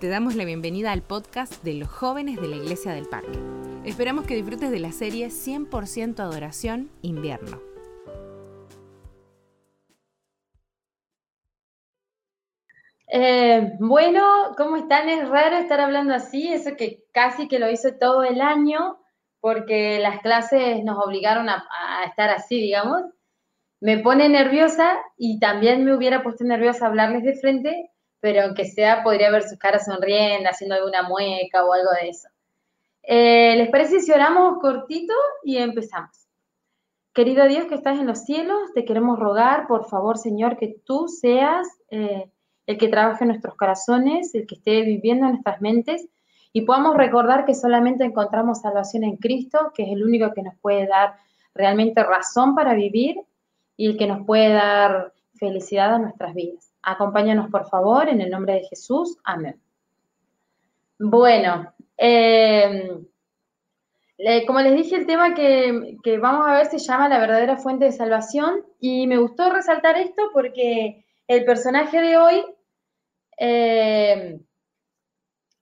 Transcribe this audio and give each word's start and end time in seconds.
Te 0.00 0.08
damos 0.08 0.36
la 0.36 0.44
bienvenida 0.44 0.92
al 0.92 1.02
podcast 1.02 1.64
de 1.64 1.74
los 1.74 1.88
jóvenes 1.88 2.40
de 2.40 2.46
la 2.46 2.54
Iglesia 2.54 2.92
del 2.92 3.08
Parque. 3.08 3.36
Esperamos 3.84 4.26
que 4.26 4.36
disfrutes 4.36 4.70
de 4.70 4.78
la 4.78 4.92
serie 4.92 5.26
100% 5.26 6.20
Adoración 6.20 6.88
Invierno. 7.02 7.60
Eh, 13.08 13.72
bueno, 13.80 14.54
¿cómo 14.56 14.76
están? 14.76 15.08
Es 15.08 15.28
raro 15.28 15.56
estar 15.56 15.80
hablando 15.80 16.14
así, 16.14 16.46
eso 16.46 16.76
que 16.76 17.02
casi 17.12 17.48
que 17.48 17.58
lo 17.58 17.68
hice 17.68 17.90
todo 17.90 18.22
el 18.22 18.40
año, 18.40 19.00
porque 19.40 19.98
las 19.98 20.20
clases 20.20 20.84
nos 20.84 21.04
obligaron 21.04 21.48
a, 21.48 21.66
a 21.72 22.04
estar 22.04 22.30
así, 22.30 22.60
digamos. 22.60 23.02
Me 23.80 23.98
pone 23.98 24.28
nerviosa 24.28 24.96
y 25.16 25.40
también 25.40 25.84
me 25.84 25.96
hubiera 25.96 26.22
puesto 26.22 26.44
nerviosa 26.44 26.86
hablarles 26.86 27.24
de 27.24 27.34
frente, 27.34 27.90
pero 28.20 28.42
aunque 28.42 28.64
sea, 28.64 29.02
podría 29.02 29.30
ver 29.30 29.42
sus 29.42 29.58
caras 29.58 29.84
sonriendo, 29.84 30.48
haciendo 30.48 30.74
alguna 30.74 31.02
mueca 31.02 31.64
o 31.64 31.72
algo 31.72 31.90
de 32.00 32.08
eso. 32.08 32.28
Eh, 33.02 33.54
¿Les 33.56 33.70
parece 33.70 34.00
si 34.00 34.12
oramos 34.12 34.58
cortito 34.60 35.14
y 35.42 35.56
empezamos? 35.56 36.28
Querido 37.14 37.48
Dios 37.48 37.66
que 37.66 37.74
estás 37.74 37.98
en 37.98 38.06
los 38.06 38.24
cielos, 38.24 38.72
te 38.74 38.84
queremos 38.84 39.18
rogar, 39.18 39.66
por 39.66 39.88
favor, 39.88 40.18
Señor, 40.18 40.56
que 40.56 40.76
tú 40.84 41.08
seas 41.08 41.66
eh, 41.90 42.30
el 42.66 42.78
que 42.78 42.88
trabaje 42.88 43.24
en 43.24 43.28
nuestros 43.28 43.56
corazones, 43.56 44.34
el 44.34 44.46
que 44.46 44.56
esté 44.56 44.82
viviendo 44.82 45.26
en 45.26 45.32
nuestras 45.32 45.60
mentes 45.60 46.08
y 46.52 46.62
podamos 46.62 46.96
recordar 46.96 47.44
que 47.44 47.54
solamente 47.54 48.04
encontramos 48.04 48.60
salvación 48.60 49.04
en 49.04 49.16
Cristo, 49.16 49.72
que 49.74 49.84
es 49.84 49.88
el 49.90 50.04
único 50.04 50.32
que 50.32 50.42
nos 50.42 50.54
puede 50.60 50.86
dar 50.86 51.16
realmente 51.54 52.02
razón 52.02 52.54
para 52.54 52.74
vivir 52.74 53.16
y 53.76 53.86
el 53.86 53.96
que 53.96 54.06
nos 54.06 54.26
puede 54.26 54.52
dar 54.52 55.12
felicidad 55.34 55.94
a 55.94 55.98
nuestras 55.98 56.34
vidas. 56.34 56.67
Acompáñanos, 56.90 57.50
por 57.50 57.68
favor, 57.68 58.08
en 58.08 58.22
el 58.22 58.30
nombre 58.30 58.54
de 58.54 58.64
Jesús. 58.64 59.18
Amén. 59.24 59.60
Bueno, 60.98 61.74
eh, 61.98 63.04
como 64.46 64.60
les 64.60 64.74
dije, 64.74 64.96
el 64.96 65.06
tema 65.06 65.34
que, 65.34 66.18
vamos 66.18 66.46
a 66.46 66.54
ver 66.54 66.66
se 66.66 66.78
llama 66.78 67.10
La 67.10 67.18
verdadera 67.18 67.58
fuente 67.58 67.84
de 67.84 67.92
salvación 67.92 68.64
y 68.80 69.06
me 69.06 69.18
gustó 69.18 69.50
resaltar 69.50 69.98
esto 69.98 70.30
porque 70.32 71.04
el 71.26 71.44
personaje 71.44 72.00
de 72.00 72.16
hoy, 72.16 72.44
eh, 73.38 74.40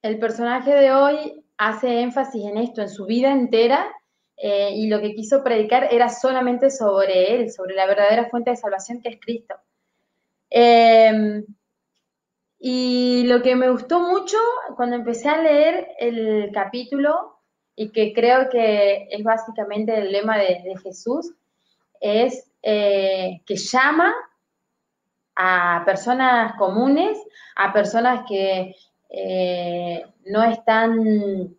el 0.03 0.19
personaje 0.21 0.73
de 0.75 0.93
hoy 0.93 1.45
hace 1.59 2.03
énfasis 2.03 2.45
en 2.45 2.59
esto, 2.59 2.83
en 2.83 2.89
su 2.89 3.05
vida 3.05 3.33
entera, 3.33 3.93
eh, 4.37 4.71
y 4.77 4.87
lo 4.87 5.01
que 5.01 5.15
quiso 5.15 5.43
predicar 5.43 5.89
era 5.91 6.09
solamente 6.09 6.71
sobre 6.71 7.35
él, 7.35 7.51
sobre 7.51 7.75
la 7.75 7.87
verdadera 7.87 8.29
fuente 8.29 8.51
de 8.51 8.57
salvación 8.57 9.01
que 9.03 9.09
es 9.09 9.19
Cristo. 9.21 9.57
Em, 10.51 11.45
y 12.59 13.25
lo 13.27 13.43
que 13.43 13.57
me 13.57 13.71
gustó 13.71 14.01
mucho 14.01 14.39
cuando 14.77 14.97
empecé 14.97 15.29
a 15.29 15.43
leer 15.43 15.89
el 15.99 16.51
capítulo, 16.53 17.37
y 17.77 17.93
que 17.93 18.13
creo 18.15 18.49
que 18.49 19.07
es 19.11 19.23
básicamente 19.23 19.97
el 19.99 20.11
lema 20.11 20.39
de, 20.39 20.75
Jesús, 20.83 21.35
es 22.01 22.51
eh, 22.63 23.43
que 23.45 23.57
llama 23.57 24.15
a 25.37 25.83
personas 25.85 26.55
comunes, 26.57 27.19
a 27.55 27.73
personas 27.73 28.25
que 28.27 28.75
eh, 29.11 30.07
no 30.25 30.43
están 30.43 31.55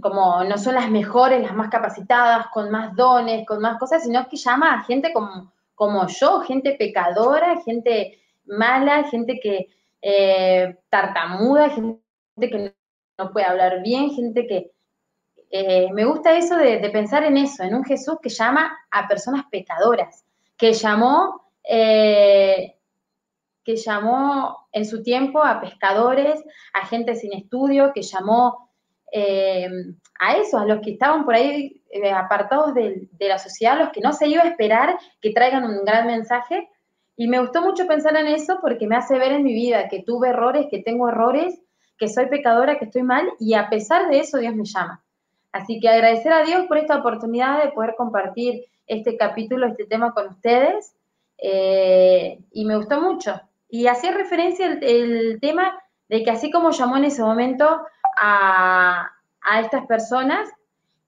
como 0.00 0.44
no 0.44 0.58
son 0.58 0.74
las 0.74 0.90
mejores, 0.90 1.42
las 1.42 1.54
más 1.54 1.68
capacitadas, 1.68 2.48
con 2.52 2.70
más 2.70 2.94
dones, 2.94 3.46
con 3.46 3.60
más 3.60 3.78
cosas, 3.78 4.02
sino 4.02 4.28
que 4.28 4.36
llama 4.36 4.74
a 4.74 4.82
gente 4.82 5.12
como 5.12 5.52
como 5.76 6.08
yo, 6.08 6.40
gente 6.40 6.72
pecadora, 6.72 7.60
gente 7.64 8.18
mala, 8.46 9.04
gente 9.04 9.38
que 9.38 9.68
eh, 10.02 10.76
tartamuda, 10.88 11.70
gente 11.70 12.00
que 12.36 12.74
no 13.18 13.32
puede 13.32 13.46
hablar 13.46 13.82
bien, 13.82 14.10
gente 14.10 14.46
que... 14.48 14.72
Eh, 15.48 15.92
me 15.92 16.04
gusta 16.04 16.36
eso 16.36 16.56
de, 16.56 16.78
pensar 16.90 17.22
en 17.22 17.36
eso, 17.36 17.62
en 17.62 17.74
un 17.74 17.84
Jesús 17.84 18.16
que 18.20 18.28
llama 18.28 18.76
a 18.90 19.06
personas 19.06 19.44
pecadoras, 19.48 20.24
que 20.56 20.72
llamó, 20.72 21.48
eh, 21.62 22.74
que 23.62 23.76
llamó 23.76 24.66
en 24.72 24.84
su 24.84 25.04
tiempo 25.04 25.42
a 25.42 25.60
pescadores, 25.60 26.42
a 26.72 26.84
gente 26.86 27.14
sin 27.14 27.32
estudio, 27.32 27.92
que 27.94 28.02
llamó 28.02 28.70
a 30.18 30.36
eso, 30.36 30.58
a 30.58 30.66
los 30.66 30.80
que 30.80 30.92
estaban 30.92 31.24
por 31.24 31.34
ahí 31.34 31.82
eh, 31.90 32.10
apartados 32.10 32.74
de, 32.74 33.08
la 33.18 33.38
sociedad, 33.38 33.78
los 33.78 33.90
que 33.90 34.00
no 34.00 34.12
se 34.12 34.28
iba 34.28 34.42
a 34.42 34.48
esperar 34.48 34.98
que 35.20 35.30
traigan 35.30 35.64
un 35.64 35.84
gran 35.84 36.06
mensaje. 36.06 36.68
Y 37.16 37.28
me 37.28 37.40
gustó 37.40 37.62
mucho 37.62 37.86
pensar 37.86 38.16
en 38.16 38.26
eso 38.26 38.58
porque 38.60 38.86
me 38.86 38.96
hace 38.96 39.18
ver 39.18 39.32
en 39.32 39.44
mi 39.44 39.54
vida 39.54 39.88
que 39.88 40.02
tuve 40.02 40.28
errores, 40.28 40.66
que 40.70 40.82
tengo 40.82 41.08
errores, 41.08 41.58
que 41.98 42.08
soy 42.08 42.26
pecadora, 42.26 42.78
que 42.78 42.84
estoy 42.84 43.02
mal, 43.02 43.26
y 43.40 43.54
a 43.54 43.70
pesar 43.70 44.08
de 44.08 44.18
eso 44.20 44.38
Dios 44.38 44.54
me 44.54 44.64
llama. 44.64 45.02
Así 45.52 45.80
que 45.80 45.88
agradecer 45.88 46.32
a 46.32 46.44
Dios 46.44 46.66
por 46.66 46.76
esta 46.76 46.98
oportunidad 46.98 47.62
de 47.62 47.70
poder 47.70 47.94
compartir 47.96 48.66
este 48.86 49.16
capítulo, 49.16 49.66
este 49.66 49.86
tema 49.86 50.12
con 50.12 50.28
ustedes. 50.28 50.94
Eh, 51.38 52.38
y 52.52 52.64
me 52.66 52.76
gustó 52.76 53.00
mucho. 53.00 53.40
Y 53.70 53.86
hacía 53.86 54.12
referencia 54.12 54.66
el 54.66 55.38
tema 55.40 55.78
de 56.08 56.22
que 56.22 56.30
así 56.30 56.50
como 56.50 56.70
llamó 56.70 56.96
en 56.96 57.04
ese 57.04 57.22
momento 57.22 57.80
a, 58.18 59.10
estas 59.60 59.86
personas, 59.86 60.48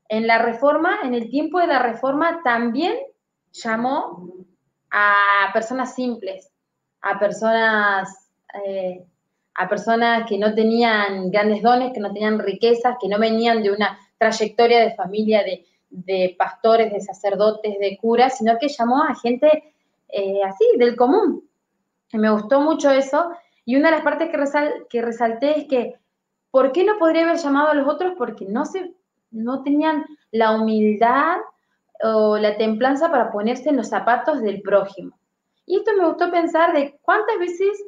en 0.08 0.26
la 0.26 0.38
reforma, 0.38 1.00
en 1.02 1.14
el 1.14 1.28
tiempo 1.28 1.58
de 1.58 1.66
la 1.66 1.80
reforma, 1.80 2.40
también 2.42 2.96
llamó 3.52 4.32
a 4.90 5.50
personas 5.52 5.94
simples, 5.94 6.50
a 7.02 7.18
personas, 7.18 8.30
eh, 8.64 9.04
a 9.54 9.68
personas 9.68 10.28
que 10.28 10.38
no 10.38 10.54
tenían 10.54 11.30
grandes 11.30 11.62
dones, 11.62 11.92
que 11.92 12.00
no 12.00 12.12
tenían 12.12 12.38
riquezas, 12.38 12.96
que 13.00 13.08
no 13.08 13.18
venían 13.18 13.62
de 13.62 13.72
una 13.72 13.98
trayectoria 14.18 14.80
de 14.80 14.94
familia 14.94 15.44
de, 15.90 16.34
pastores, 16.38 16.92
de 16.92 17.00
sacerdotes, 17.00 17.78
de 17.78 17.98
curas, 18.00 18.38
sino 18.38 18.58
que 18.58 18.68
llamó 18.68 19.02
a 19.02 19.14
gente 19.14 19.74
eh, 20.08 20.40
así, 20.44 20.64
del 20.76 20.96
común. 20.96 21.48
Me 22.12 22.30
gustó 22.30 22.60
mucho 22.60 22.90
eso. 22.90 23.30
Y 23.64 23.76
una 23.76 23.90
de 23.90 23.96
las 23.96 24.04
partes 24.04 24.30
que, 24.30 24.86
que 24.88 25.02
resalté 25.02 25.58
es 25.58 25.64
que 25.66 25.94
¿Por 26.50 26.72
qué 26.72 26.84
no 26.84 26.98
podría 26.98 27.24
haber 27.24 27.36
llamado 27.36 27.68
a 27.68 27.74
los 27.74 27.88
otros? 27.88 28.14
Porque 28.16 28.46
no, 28.46 28.64
se, 28.64 28.94
no 29.30 29.62
tenían 29.62 30.04
la 30.30 30.52
humildad 30.52 31.38
o 32.02 32.38
la 32.38 32.56
templanza 32.56 33.10
para 33.10 33.30
ponerse 33.30 33.68
en 33.70 33.76
los 33.76 33.88
zapatos 33.88 34.40
del 34.40 34.62
prójimo. 34.62 35.18
Y 35.66 35.76
esto 35.78 35.90
me 35.98 36.06
gustó 36.06 36.30
pensar 36.30 36.72
de 36.72 36.98
cuántas 37.02 37.38
veces 37.38 37.84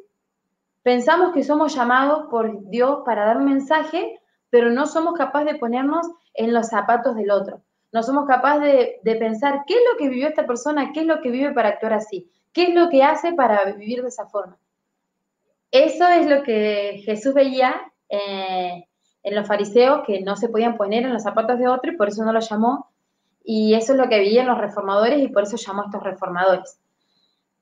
pensamos 0.83 1.33
que 1.33 1.43
somos 1.43 1.75
llamados 1.75 2.27
por 2.29 2.69
Dios 2.69 2.99
para 3.05 3.25
dar 3.25 3.37
un 3.37 3.45
mensaje, 3.45 4.19
pero 4.49 4.69
no 4.69 4.85
somos 4.85 5.15
capaces 5.15 5.53
de 5.53 5.59
ponernos 5.59 6.07
en 6.33 6.53
los 6.53 6.67
zapatos 6.67 7.15
del 7.15 7.31
otro. 7.31 7.61
No 7.91 8.03
somos 8.03 8.27
capaces 8.27 8.61
de, 8.61 8.99
de, 9.03 9.15
pensar 9.15 9.63
qué 9.65 9.73
es 9.73 9.81
lo 9.91 9.97
que 9.97 10.09
vivió 10.09 10.27
esta 10.27 10.45
persona, 10.45 10.91
qué 10.93 11.01
es 11.01 11.05
lo 11.05 11.21
que 11.21 11.29
vive 11.29 11.51
para 11.51 11.69
actuar 11.69 11.93
así, 11.93 12.31
qué 12.53 12.63
es 12.63 12.75
lo 12.75 12.89
que 12.89 13.03
hace 13.03 13.33
para 13.33 13.65
vivir 13.65 14.01
de 14.01 14.09
esa 14.09 14.27
forma. 14.27 14.57
Eso 15.71 16.07
es 16.07 16.27
lo 16.29 16.43
que 16.43 17.01
Jesús 17.05 17.33
veía 17.33 17.90
eh, 18.11 18.85
en 19.23 19.35
los 19.35 19.47
fariseos 19.47 20.01
que 20.05 20.21
no 20.21 20.35
se 20.35 20.49
podían 20.49 20.77
poner 20.77 21.03
en 21.03 21.13
los 21.13 21.23
zapatos 21.23 21.57
de 21.57 21.67
otro 21.67 21.91
y 21.91 21.97
por 21.97 22.09
eso 22.09 22.23
no 22.23 22.33
lo 22.33 22.39
llamó. 22.39 22.91
Y 23.43 23.73
eso 23.73 23.93
es 23.93 23.99
lo 23.99 24.07
que 24.07 24.19
veían 24.19 24.47
los 24.47 24.57
reformadores 24.57 25.21
y 25.21 25.29
por 25.29 25.43
eso 25.43 25.57
llamó 25.57 25.83
a 25.83 25.85
estos 25.85 26.03
reformadores, 26.03 26.79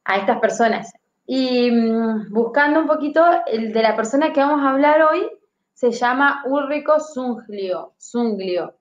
a 0.03 0.17
estas 0.17 0.39
personas. 0.39 0.91
Y 1.25 1.71
mm, 1.71 2.33
buscando 2.33 2.79
un 2.79 2.87
poquito, 2.87 3.23
el 3.47 3.71
de 3.71 3.81
la 3.81 3.95
persona 3.95 4.33
que 4.33 4.39
vamos 4.39 4.61
a 4.61 4.71
hablar 4.71 5.03
hoy 5.03 5.29
se 5.73 5.91
llama 5.91 6.43
Ulrico 6.45 6.99
Zunglio. 6.99 7.93
Zunglio. 7.99 8.75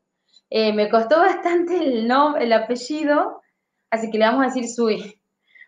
Eh, 0.50 0.72
me 0.72 0.88
costó 0.88 1.18
bastante 1.20 1.76
el, 1.76 2.08
nombre, 2.08 2.44
el 2.44 2.52
apellido, 2.52 3.42
así 3.90 4.10
que 4.10 4.18
le 4.18 4.24
vamos 4.24 4.42
a 4.42 4.46
decir 4.46 4.68
Sui, 4.68 5.20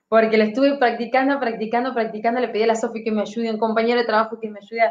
porque 0.09 0.39
lo 0.39 0.45
estuve 0.45 0.79
practicando, 0.79 1.39
practicando, 1.39 1.93
practicando. 1.93 2.41
Le 2.41 2.49
pedí 2.49 2.63
a 2.65 2.69
la 2.69 2.75
Sofi 2.75 3.05
que 3.05 3.13
me 3.13 3.23
ayude, 3.23 3.51
un 3.51 3.59
compañero 3.59 4.01
de 4.01 4.07
trabajo 4.07 4.41
que 4.41 4.51
me 4.51 4.59
ayude 4.59 4.91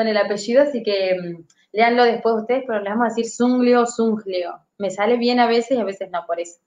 con 0.00 0.08
el 0.08 0.16
apellido, 0.16 0.62
así 0.62 0.82
que 0.82 1.14
mm, 1.14 1.44
leanlo 1.72 2.04
después 2.04 2.36
ustedes, 2.36 2.64
pero 2.66 2.80
le 2.80 2.88
vamos 2.88 3.04
a 3.04 3.08
decir 3.08 3.30
Zunglio, 3.30 3.84
Zunglio. 3.84 4.58
Me 4.78 4.90
sale 4.90 5.18
bien 5.18 5.38
a 5.40 5.46
veces 5.46 5.72
y 5.72 5.80
a 5.80 5.84
veces 5.84 6.10
no, 6.10 6.24
por 6.26 6.40
eso. 6.40 6.58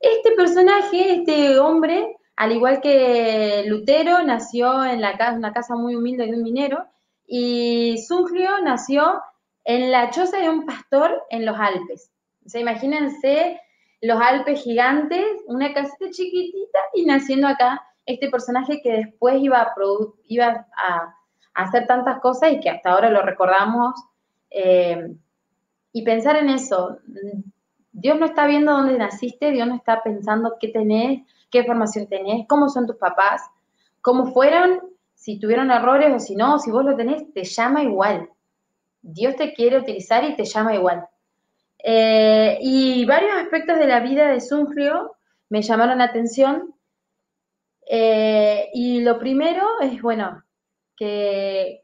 Este 0.00 0.32
personaje, 0.32 1.16
este 1.16 1.58
hombre, 1.58 2.16
al 2.36 2.52
igual 2.52 2.80
que 2.80 3.64
Lutero, 3.66 4.22
nació 4.22 4.86
en 4.86 5.02
la 5.02 5.18
casa, 5.18 5.36
una 5.36 5.52
casa 5.52 5.74
muy 5.74 5.94
humilde 5.94 6.24
de 6.24 6.32
un 6.32 6.42
minero, 6.42 6.86
y 7.26 8.02
Zunglio 8.08 8.58
nació 8.62 9.22
en 9.64 9.90
la 9.90 10.08
choza 10.10 10.38
de 10.38 10.48
un 10.48 10.64
pastor 10.64 11.22
en 11.28 11.44
los 11.44 11.58
Alpes. 11.58 12.10
O 12.46 12.48
sea, 12.48 12.62
imagínense 12.62 13.60
los 14.00 14.18
Alpes 14.18 14.62
gigantes, 14.62 15.26
una 15.46 15.74
casita 15.74 16.06
chiquitita, 16.10 16.78
y 16.94 17.04
naciendo 17.04 17.48
acá 17.48 17.82
este 18.06 18.30
personaje 18.30 18.80
que 18.82 18.92
después 18.92 19.36
iba 19.42 19.60
a, 19.60 19.74
iba 20.26 20.66
a 20.74 21.14
hacer 21.54 21.86
tantas 21.86 22.20
cosas 22.20 22.52
y 22.52 22.60
que 22.60 22.70
hasta 22.70 22.92
ahora 22.92 23.10
lo 23.10 23.22
recordamos. 23.22 23.94
Eh, 24.50 25.14
y 25.92 26.02
pensar 26.02 26.36
en 26.36 26.48
eso, 26.48 26.98
Dios 27.92 28.18
no 28.18 28.26
está 28.26 28.46
viendo 28.46 28.72
dónde 28.72 28.96
naciste, 28.96 29.50
Dios 29.50 29.68
no 29.68 29.76
está 29.76 30.02
pensando 30.02 30.56
qué 30.58 30.68
tenés, 30.68 31.22
qué 31.50 31.64
formación 31.64 32.06
tenés, 32.06 32.46
cómo 32.48 32.68
son 32.68 32.86
tus 32.86 32.96
papás, 32.96 33.42
cómo 34.00 34.32
fueron, 34.32 34.80
si 35.14 35.38
tuvieron 35.38 35.70
errores 35.70 36.12
o 36.14 36.18
si 36.18 36.34
no, 36.34 36.58
si 36.58 36.70
vos 36.70 36.84
lo 36.84 36.96
tenés, 36.96 37.32
te 37.32 37.44
llama 37.44 37.82
igual. 37.82 38.28
Dios 39.02 39.36
te 39.36 39.52
quiere 39.52 39.78
utilizar 39.78 40.24
y 40.24 40.34
te 40.34 40.44
llama 40.44 40.74
igual. 40.74 41.06
Eh, 41.84 42.58
y 42.60 43.04
varios 43.04 43.32
aspectos 43.34 43.78
de 43.78 43.86
la 43.86 44.00
vida 44.00 44.28
de 44.28 44.40
Sungrio 44.40 45.16
me 45.48 45.62
llamaron 45.62 45.98
la 45.98 46.04
atención. 46.04 46.74
Eh, 47.88 48.70
y 48.72 49.00
lo 49.02 49.18
primero 49.18 49.66
es, 49.80 50.00
bueno, 50.00 50.42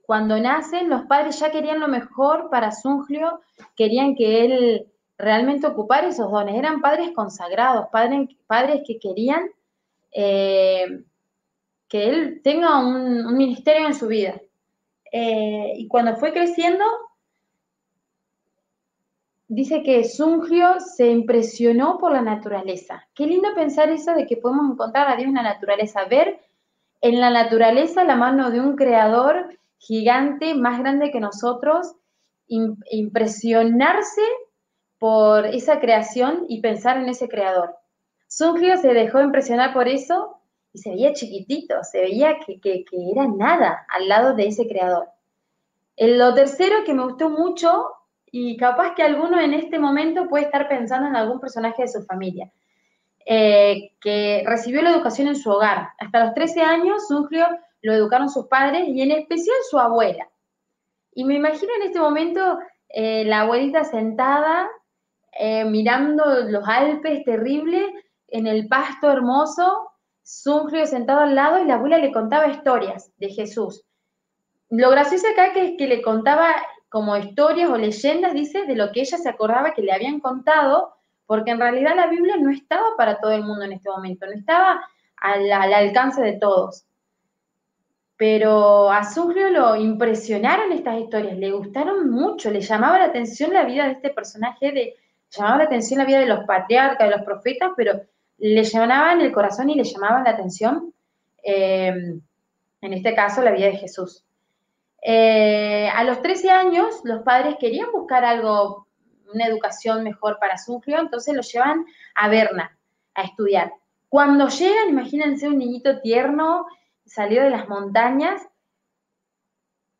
cuando 0.02 0.38
nacen 0.38 0.88
los 0.88 1.02
padres 1.06 1.38
ya 1.40 1.50
querían 1.50 1.80
lo 1.80 1.88
mejor 1.88 2.50
para 2.50 2.72
Sungrio, 2.72 3.40
querían 3.76 4.14
que 4.14 4.44
él 4.44 4.86
realmente 5.16 5.66
ocupara 5.66 6.08
esos 6.08 6.30
dones. 6.30 6.54
Eran 6.54 6.80
padres 6.80 7.10
consagrados, 7.14 7.86
padres, 7.90 8.82
que 8.86 8.98
querían 8.98 9.50
eh, 10.12 11.02
que 11.88 12.08
él 12.08 12.40
tenga 12.42 12.78
un, 12.78 13.36
ministerio 13.36 13.86
en 13.86 13.94
su 13.94 14.08
vida. 14.08 14.40
y 15.12 15.88
cuando 15.88 16.16
fue 16.16 16.32
creciendo, 16.32 16.84
dice 19.48 19.82
que 19.82 20.04
Sungrio 20.04 20.78
se 20.80 21.10
impresionó 21.10 21.98
por 21.98 22.12
la 22.12 22.20
naturaleza. 22.20 23.08
Qué 23.14 23.26
lindo 23.26 23.48
pensar 23.54 23.90
eso 23.90 24.12
de 24.12 24.26
que 24.26 24.36
podemos 24.36 24.70
encontrar 24.70 25.08
a 25.08 25.16
Dios 25.16 25.28
en 25.28 25.34
la 25.34 25.42
naturaleza, 25.42 26.04
ver 26.04 26.38
en 27.00 27.20
la 27.20 27.30
naturaleza 27.30 28.04
la 28.04 28.16
mano 28.16 28.50
de 28.50 28.60
un 28.60 28.76
creador 28.76 29.58
gigante, 29.78 30.54
más 30.54 30.78
grande 30.80 31.10
que 31.10 31.20
nosotros, 31.20 31.94
impresionarse 32.46 34.22
por 34.98 35.46
esa 35.46 35.80
creación 35.80 36.46
y 36.48 36.60
pensar 36.60 36.96
en 36.96 37.08
ese 37.08 37.28
creador. 37.28 37.76
Sungrio 38.26 38.76
se 38.76 38.92
dejó 38.92 39.20
impresionar 39.20 39.72
por 39.72 39.88
eso 39.88 40.40
y 40.72 40.78
se 40.78 40.90
veía 40.90 41.12
chiquitito, 41.12 41.82
se 41.82 42.00
veía 42.00 42.38
que, 42.40 42.60
que 42.60 42.84
era 43.12 43.26
nada 43.26 43.86
al 43.88 44.08
lado 44.08 44.34
de 44.34 44.48
ese 44.48 44.66
creador. 44.66 45.08
Lo 45.96 46.34
tercero 46.34 46.84
que 46.84 46.94
me 46.94 47.04
gustó 47.04 47.30
mucho 47.30 47.86
y 48.30 48.56
capaz 48.56 48.94
que 48.94 49.02
alguno 49.02 49.40
en 49.40 49.54
este 49.54 49.78
momento 49.78 50.28
puede 50.28 50.44
estar 50.44 50.68
pensando 50.68 51.08
en 51.08 51.16
algún 51.16 51.40
personaje 51.40 51.82
de 51.82 51.88
su 51.88 52.02
familia, 52.02 52.50
eh, 53.30 53.92
que 54.00 54.42
recibió 54.46 54.80
la 54.80 54.88
educación 54.88 55.28
en 55.28 55.36
su 55.36 55.50
hogar. 55.50 55.90
Hasta 55.98 56.24
los 56.24 56.32
13 56.32 56.62
años, 56.62 57.08
Sungrio 57.08 57.46
lo 57.82 57.92
educaron 57.92 58.30
sus 58.30 58.46
padres 58.46 58.88
y 58.88 59.02
en 59.02 59.10
especial 59.10 59.56
su 59.68 59.78
abuela. 59.78 60.30
Y 61.12 61.24
me 61.24 61.34
imagino 61.34 61.70
en 61.76 61.88
este 61.88 62.00
momento 62.00 62.58
eh, 62.88 63.26
la 63.26 63.40
abuelita 63.40 63.84
sentada, 63.84 64.66
eh, 65.38 65.66
mirando 65.66 66.24
los 66.48 66.66
Alpes 66.66 67.22
terribles, 67.24 67.84
en 68.28 68.46
el 68.46 68.66
pasto 68.66 69.12
hermoso, 69.12 69.90
Sungrio 70.22 70.86
sentado 70.86 71.20
al 71.20 71.34
lado 71.34 71.58
y 71.58 71.66
la 71.66 71.74
abuela 71.74 71.98
le 71.98 72.12
contaba 72.12 72.48
historias 72.48 73.12
de 73.18 73.28
Jesús. 73.28 73.84
Lo 74.70 74.88
gracioso 74.88 75.26
acá 75.28 75.52
que 75.52 75.66
es 75.66 75.72
que 75.76 75.86
le 75.86 76.00
contaba 76.00 76.54
como 76.88 77.14
historias 77.14 77.68
o 77.68 77.76
leyendas, 77.76 78.32
dice, 78.32 78.64
de 78.64 78.74
lo 78.74 78.90
que 78.90 79.00
ella 79.00 79.18
se 79.18 79.28
acordaba 79.28 79.74
que 79.74 79.82
le 79.82 79.92
habían 79.92 80.18
contado, 80.20 80.97
porque 81.28 81.50
en 81.50 81.60
realidad 81.60 81.94
la 81.94 82.06
Biblia 82.06 82.38
no 82.38 82.50
estaba 82.50 82.96
para 82.96 83.20
todo 83.20 83.32
el 83.32 83.44
mundo 83.44 83.62
en 83.66 83.72
este 83.72 83.90
momento, 83.90 84.24
no 84.24 84.32
estaba 84.32 84.80
al, 85.16 85.52
alcance 85.52 86.22
de 86.22 86.32
todos. 86.32 86.86
Pero 88.16 88.90
a 88.90 89.04
Sungrio 89.04 89.50
lo 89.50 89.76
impresionaron 89.76 90.72
estas 90.72 90.98
historias, 90.98 91.36
le 91.36 91.50
gustaron 91.50 92.10
mucho, 92.10 92.50
le 92.50 92.62
llamaba 92.62 92.98
la 92.98 93.04
atención 93.04 93.52
la 93.52 93.66
vida 93.66 93.84
de 93.84 93.92
este 93.92 94.08
personaje, 94.08 94.72
de, 94.72 94.94
llamaba 95.28 95.58
la 95.58 95.64
atención 95.64 95.98
la 95.98 96.06
vida 96.06 96.20
de 96.20 96.26
los 96.26 96.46
patriarcas, 96.46 97.06
de 97.06 97.16
los 97.16 97.24
profetas, 97.26 97.72
pero 97.76 98.00
le 98.38 98.64
llamaban 98.64 99.20
el 99.20 99.30
corazón 99.30 99.68
y 99.68 99.74
le 99.74 99.84
llamaban 99.84 100.24
la 100.24 100.30
atención, 100.30 100.94
eh, 101.44 101.92
en 102.80 102.92
este 102.94 103.14
caso, 103.14 103.42
la 103.42 103.50
vida 103.50 103.66
de 103.66 103.76
Jesús. 103.76 104.24
Eh, 105.02 105.90
a 105.94 106.04
los 106.04 106.22
13 106.22 106.50
años, 106.50 107.02
los 107.04 107.22
padres 107.22 107.56
querían 107.60 107.92
buscar 107.92 108.24
algo, 108.24 108.87
una 109.32 109.46
educación 109.46 110.02
mejor 110.02 110.38
para 110.38 110.58
Sungrio, 110.58 111.00
entonces 111.00 111.34
lo 111.34 111.42
llevan 111.42 111.84
a 112.14 112.28
Berna 112.28 112.78
a 113.14 113.22
estudiar. 113.22 113.72
Cuando 114.08 114.48
llegan, 114.48 114.88
imagínense 114.88 115.48
un 115.48 115.58
niñito 115.58 116.00
tierno, 116.00 116.66
salió 117.04 117.42
de 117.42 117.50
las 117.50 117.68
montañas, 117.68 118.42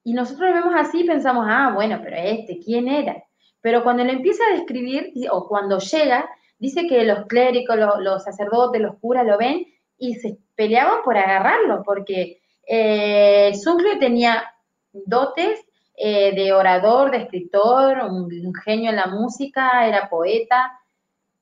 y 0.09 0.15
nosotros 0.15 0.49
lo 0.49 0.55
vemos 0.55 0.75
así 0.75 1.01
y 1.01 1.07
pensamos, 1.07 1.45
ah, 1.49 1.73
bueno, 1.75 2.01
pero 2.03 2.17
este, 2.17 2.59
¿quién 2.61 2.89
era? 2.89 3.23
Pero 3.61 3.83
cuando 3.83 4.05
le 4.05 4.13
empieza 4.13 4.43
a 4.47 4.57
describir, 4.57 5.13
o 5.31 5.47
cuando 5.47 5.79
llega, 5.79 6.29
dice 6.59 6.87
que 6.87 7.05
los 7.05 7.27
clérigos, 7.27 7.77
los, 7.99 8.25
sacerdotes, 8.25 8.81
los 8.81 8.97
curas 9.01 9.27
lo 9.27 9.37
ven 9.37 9.67
y 9.99 10.15
se 10.15 10.39
peleaban 10.55 11.03
por 11.05 11.19
agarrarlo, 11.19 11.83
porque 11.85 12.41
eh, 12.67 13.53
tenía 14.01 14.45
dotes 14.93 15.61
eh, 16.01 16.33
de 16.33 16.53
orador, 16.53 17.11
de 17.11 17.19
escritor, 17.19 17.99
un, 18.09 18.55
genio 18.65 18.91
en 18.91 18.97
la 18.97 19.09
música, 19.09 19.87
era 19.87 20.09
poeta. 20.09 20.79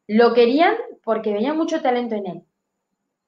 Lo 0.06 0.32
querían 0.32 0.74
porque 1.04 1.32
veía 1.32 1.52
mucho 1.52 1.82
talento 1.82 2.14
en 2.14 2.26
él. 2.26 2.42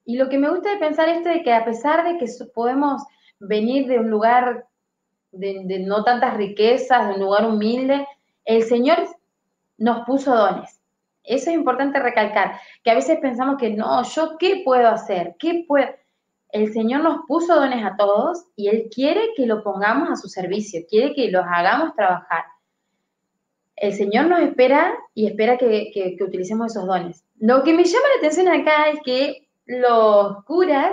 Y 0.05 0.17
lo 0.17 0.27
que 0.27 0.39
me 0.39 0.49
gusta 0.49 0.71
de 0.71 0.77
pensar 0.77 1.07
esto 1.07 1.29
es 1.29 1.43
que 1.43 1.53
a 1.53 1.65
pesar 1.65 2.03
de 2.03 2.17
que 2.17 2.25
podemos 2.53 3.03
venir 3.39 3.87
de 3.87 3.99
un 3.99 4.09
lugar 4.09 4.65
de, 5.31 5.61
de 5.65 5.79
no 5.79 6.03
tantas 6.03 6.35
riquezas, 6.35 7.07
de 7.07 7.13
un 7.13 7.19
lugar 7.19 7.45
humilde, 7.45 8.07
el 8.43 8.63
Señor 8.63 8.97
nos 9.77 10.05
puso 10.07 10.35
dones. 10.35 10.81
Eso 11.23 11.51
es 11.51 11.55
importante 11.55 11.99
recalcar, 11.99 12.59
que 12.83 12.89
a 12.89 12.95
veces 12.95 13.19
pensamos 13.19 13.57
que 13.59 13.69
no, 13.69 14.01
yo 14.01 14.35
qué 14.39 14.63
puedo 14.65 14.87
hacer, 14.87 15.35
qué 15.37 15.63
puedo 15.67 15.87
el 16.51 16.73
Señor 16.73 17.01
nos 17.01 17.25
puso 17.27 17.55
dones 17.55 17.83
a 17.85 17.95
todos 17.95 18.45
y 18.55 18.69
Él 18.69 18.89
quiere 18.93 19.29
que 19.35 19.45
lo 19.45 19.63
pongamos 19.63 20.09
a 20.09 20.15
su 20.15 20.27
servicio, 20.27 20.81
quiere 20.89 21.13
que 21.13 21.29
los 21.29 21.45
hagamos 21.45 21.95
trabajar. 21.95 22.45
El 23.75 23.93
Señor 23.93 24.25
nos 24.25 24.41
espera 24.41 24.97
y 25.13 25.27
espera 25.27 25.57
que, 25.57 26.17
utilicemos 26.19 26.71
esos 26.71 26.87
dones. 26.87 27.23
Lo 27.39 27.63
que 27.63 27.73
me 27.73 27.83
llama 27.83 28.05
la 28.15 28.17
atención 28.17 28.47
acá 28.47 28.89
es 28.89 28.99
que 29.05 29.47
los 29.65 30.43
curas 30.43 30.91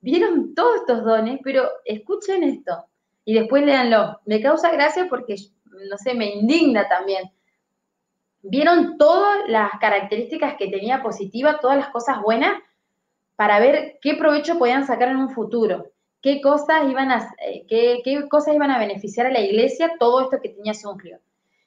vieron 0.00 0.54
todos 0.54 0.76
estos 0.76 1.04
dones, 1.04 1.40
pero 1.42 1.68
escuchen 1.84 2.42
esto 2.42 2.84
y 3.24 3.34
después 3.34 3.64
léanlo. 3.64 4.20
Me 4.26 4.42
causa 4.42 4.72
gracia 4.72 5.06
porque, 5.08 5.36
no 5.88 5.96
sé, 5.98 6.14
me 6.14 6.34
indigna 6.34 6.88
también. 6.88 7.30
Vieron 8.42 8.98
todas 8.98 9.48
las 9.48 9.70
características 9.80 10.56
que 10.56 10.68
tenía 10.68 11.02
positiva, 11.02 11.58
todas 11.60 11.78
las 11.78 11.88
cosas 11.88 12.20
buenas, 12.20 12.52
para 13.36 13.60
ver 13.60 13.98
qué 14.00 14.14
provecho 14.14 14.58
podían 14.58 14.86
sacar 14.86 15.08
en 15.08 15.18
un 15.18 15.30
futuro, 15.30 15.92
qué 16.22 16.40
cosas 16.40 16.88
iban 16.88 17.12
a, 17.12 17.34
eh, 17.46 17.66
qué, 17.68 18.26
cosas 18.28 18.54
iban 18.54 18.70
a 18.70 18.78
beneficiar 18.78 19.26
a 19.26 19.30
la 19.30 19.40
iglesia 19.40 19.92
todo 19.98 20.22
esto 20.22 20.40
que 20.42 20.48
tenía 20.48 20.74
Sungrio. 20.74 21.20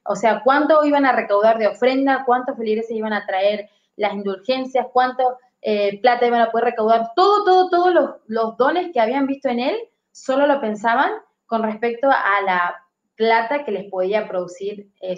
O 0.03 0.15
sea, 0.15 0.41
cuánto 0.43 0.83
iban 0.85 1.05
a 1.05 1.11
recaudar 1.11 1.59
de 1.59 1.67
ofrenda, 1.67 2.23
cuántos 2.25 2.57
feligreses 2.57 2.91
iban 2.91 3.13
a 3.13 3.25
traer 3.25 3.69
las 3.95 4.13
indulgencias, 4.13 4.87
cuánto 4.91 5.37
eh, 5.61 5.99
plata 6.01 6.25
iban 6.25 6.41
a 6.41 6.51
poder 6.51 6.65
recaudar, 6.65 7.11
todo, 7.15 7.43
todo, 7.43 7.69
todos 7.69 8.19
los, 8.27 8.57
dones 8.57 8.91
que 8.91 8.99
habían 8.99 9.27
visto 9.27 9.49
en 9.49 9.59
él, 9.59 9.77
solo 10.11 10.47
lo 10.47 10.59
pensaban 10.59 11.11
con 11.45 11.63
respecto 11.63 12.09
a 12.09 12.41
la 12.43 12.75
plata 13.15 13.65
que 13.65 13.71
les 13.71 13.89
podía 13.89 14.27
producir 14.27 14.89
eh, 15.01 15.17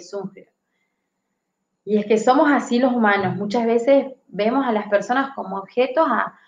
Y 1.84 1.98
es 1.98 2.06
que 2.06 2.18
somos 2.18 2.50
así 2.50 2.78
los 2.78 2.92
humanos. 2.92 3.36
Muchas 3.36 3.64
veces 3.64 4.06
vemos 4.26 4.66
a 4.66 4.72
las 4.72 4.88
personas 4.88 5.34
como 5.34 5.56
objetos 5.58 6.06
a, 6.08 6.38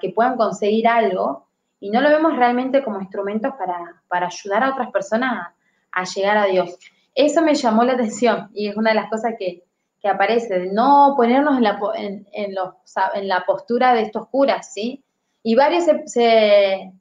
que 0.00 0.10
puedan 0.10 0.36
conseguir 0.36 0.88
algo 0.88 1.46
y 1.80 1.90
no 1.90 2.00
lo 2.00 2.08
vemos 2.08 2.36
realmente 2.36 2.82
como 2.82 3.00
instrumentos 3.00 3.52
para, 3.58 4.26
ayudar 4.26 4.62
a 4.62 4.70
otras 4.70 4.90
personas 4.90 5.48
a, 5.92 6.04
llegar 6.04 6.36
a 6.36 6.46
Dios. 6.46 6.78
Eso 7.14 7.42
me 7.42 7.54
llamó 7.54 7.84
la 7.84 7.94
atención 7.94 8.50
y 8.54 8.68
es 8.68 8.76
una 8.76 8.90
de 8.90 8.96
las 8.96 9.10
cosas 9.10 9.34
que, 9.38 9.62
aparece, 10.04 10.60
de 10.60 10.72
no 10.72 11.14
ponernos 11.16 11.56
en 11.56 11.64
la, 11.64 11.80
en, 11.96 12.54
los, 12.54 12.74
en 13.14 13.26
la 13.26 13.44
postura 13.44 13.92
de 13.92 14.02
estos 14.02 14.28
curas, 14.28 14.72
¿sí? 14.72 15.02
Y 15.42 15.56
varios 15.56 15.82
se, 16.04 16.92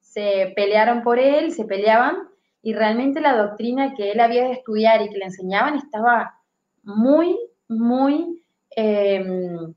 se 0.00 0.52
pelearon 0.56 1.04
por 1.04 1.20
él, 1.20 1.52
se 1.52 1.64
peleaban, 1.66 2.16
y 2.60 2.74
realmente 2.74 3.20
la 3.20 3.36
doctrina 3.36 3.94
que 3.94 4.10
él 4.10 4.18
había 4.18 4.42
de 4.42 4.54
estudiar 4.54 5.02
y 5.02 5.08
que 5.08 5.18
le 5.18 5.26
enseñaban 5.26 5.76
estaba 5.76 6.34
muy, 6.82 7.38
muy 7.68 8.42
Em, 8.80 9.74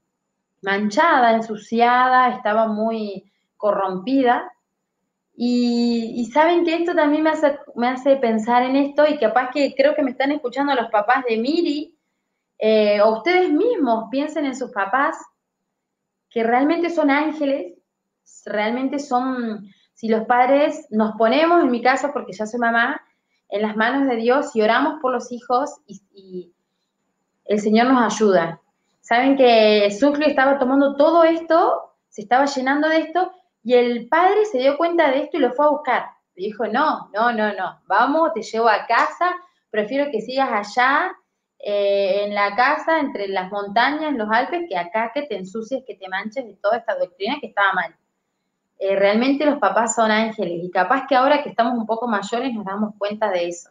manchada, 0.61 1.33
ensuciada, 1.33 2.29
estaba 2.29 2.67
muy 2.67 3.31
corrompida. 3.57 4.51
Y, 5.35 6.29
saben 6.33 6.63
que 6.63 6.75
esto 6.75 6.93
también 6.93 7.23
me 7.23 7.31
hace, 7.31 7.57
me 7.75 7.87
hace, 7.87 8.15
pensar 8.17 8.63
en 8.63 8.75
esto 8.75 9.07
y 9.07 9.17
capaz 9.17 9.49
que 9.51 9.73
creo 9.75 9.95
que 9.95 10.03
me 10.03 10.11
están 10.11 10.31
escuchando 10.31 10.75
los 10.75 10.91
papás 10.91 11.23
de 11.27 11.37
Miri 11.37 11.97
eh, 12.59 13.01
o 13.01 13.17
ustedes 13.17 13.51
mismos 13.51 14.05
piensen 14.11 14.45
en 14.45 14.55
sus 14.55 14.71
papás 14.71 15.17
que 16.29 16.43
realmente 16.43 16.91
son 16.91 17.09
ángeles, 17.09 17.73
realmente 18.45 18.99
son, 18.99 19.67
si 19.93 20.09
los 20.09 20.25
padres 20.25 20.85
nos 20.91 21.15
ponemos, 21.17 21.63
en 21.63 21.71
mi 21.71 21.81
caso, 21.81 22.11
porque 22.13 22.33
ya 22.33 22.45
soy 22.45 22.59
mamá, 22.59 23.01
en 23.49 23.63
las 23.63 23.75
manos 23.75 24.07
de 24.07 24.17
Dios 24.17 24.55
y 24.55 24.61
oramos 24.61 25.01
por 25.01 25.11
los 25.11 25.31
hijos 25.31 25.81
y 25.87 26.53
el 27.45 27.59
Señor 27.59 27.87
nos 27.87 28.13
ayuda. 28.13 28.60
Saben 29.01 29.35
que 29.35 29.89
Sungrio 29.91 30.27
estaba 30.27 30.57
tomando 30.57 30.95
todo 30.95 31.23
esto, 31.23 31.95
se 32.09 32.21
estaba 32.21 32.45
llenando 32.45 32.87
de 32.87 32.99
esto, 32.99 33.31
Y 33.63 33.75
el 33.75 34.07
padre 34.07 34.45
se 34.45 34.57
dio 34.57 34.75
cuenta 34.77 35.11
de 35.11 35.19
esto 35.19 35.37
y 35.37 35.39
lo 35.41 35.53
fue 35.53 35.65
a 35.65 35.69
buscar. 35.69 36.05
Dijo, 36.35 36.65
no, 36.65 37.09
no, 37.13 37.31
no, 37.31 37.53
no, 37.53 37.81
vamos, 37.85 38.33
te 38.33 38.41
llevo 38.41 38.67
a 38.69 38.87
casa, 38.87 39.35
prefiero 39.69 40.09
que 40.09 40.21
sigas 40.21 40.49
allá 40.49 41.11
eh, 41.59 42.23
en 42.25 42.33
la 42.33 42.55
casa, 42.55 42.99
entre 42.99 43.27
las 43.27 43.51
montañas, 43.51 44.15
los 44.15 44.29
Alpes, 44.31 44.65
que 44.67 44.75
acá 44.75 45.11
que 45.13 45.23
te 45.23 45.37
ensucies, 45.37 45.83
que 45.85 45.93
te 45.93 46.09
manches 46.09 46.45
de 46.45 46.55
toda 46.55 46.77
esta 46.77 46.95
doctrina 46.95 47.37
que 47.39 47.47
estaba 47.47 47.73
mal. 47.73 47.95
Eh, 48.79 48.95
realmente 48.95 49.45
los 49.45 49.59
papás 49.59 49.93
son 49.93 50.09
ángeles 50.09 50.63
y 50.63 50.71
capaz 50.71 51.05
que 51.05 51.15
ahora 51.15 51.43
que 51.43 51.49
estamos 51.49 51.73
un 51.77 51.85
poco 51.85 52.07
mayores 52.07 52.51
nos 52.51 52.65
damos 52.65 52.95
cuenta 52.97 53.29
de 53.29 53.47
eso, 53.47 53.69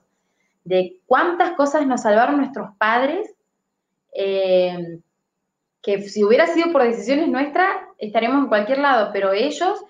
de 0.63 1.01
cuántas 1.07 1.53
cosas 1.53 1.85
nos 1.85 2.03
salvaron 2.03 2.37
nuestros 2.37 2.77
padres, 2.77 3.29
eh, 4.13 5.01
que 5.83 6.03
si 6.03 6.25
hubiera 6.25 6.47
sido 6.47 6.73
por 6.73 6.83
decisiones 6.83 7.29
nuestras, 7.29 7.69
estaríamos 7.99 8.45
en 8.45 8.49
cualquier 8.49 8.79
lado, 8.79 9.11
pero 9.13 9.33
ellos, 9.33 9.85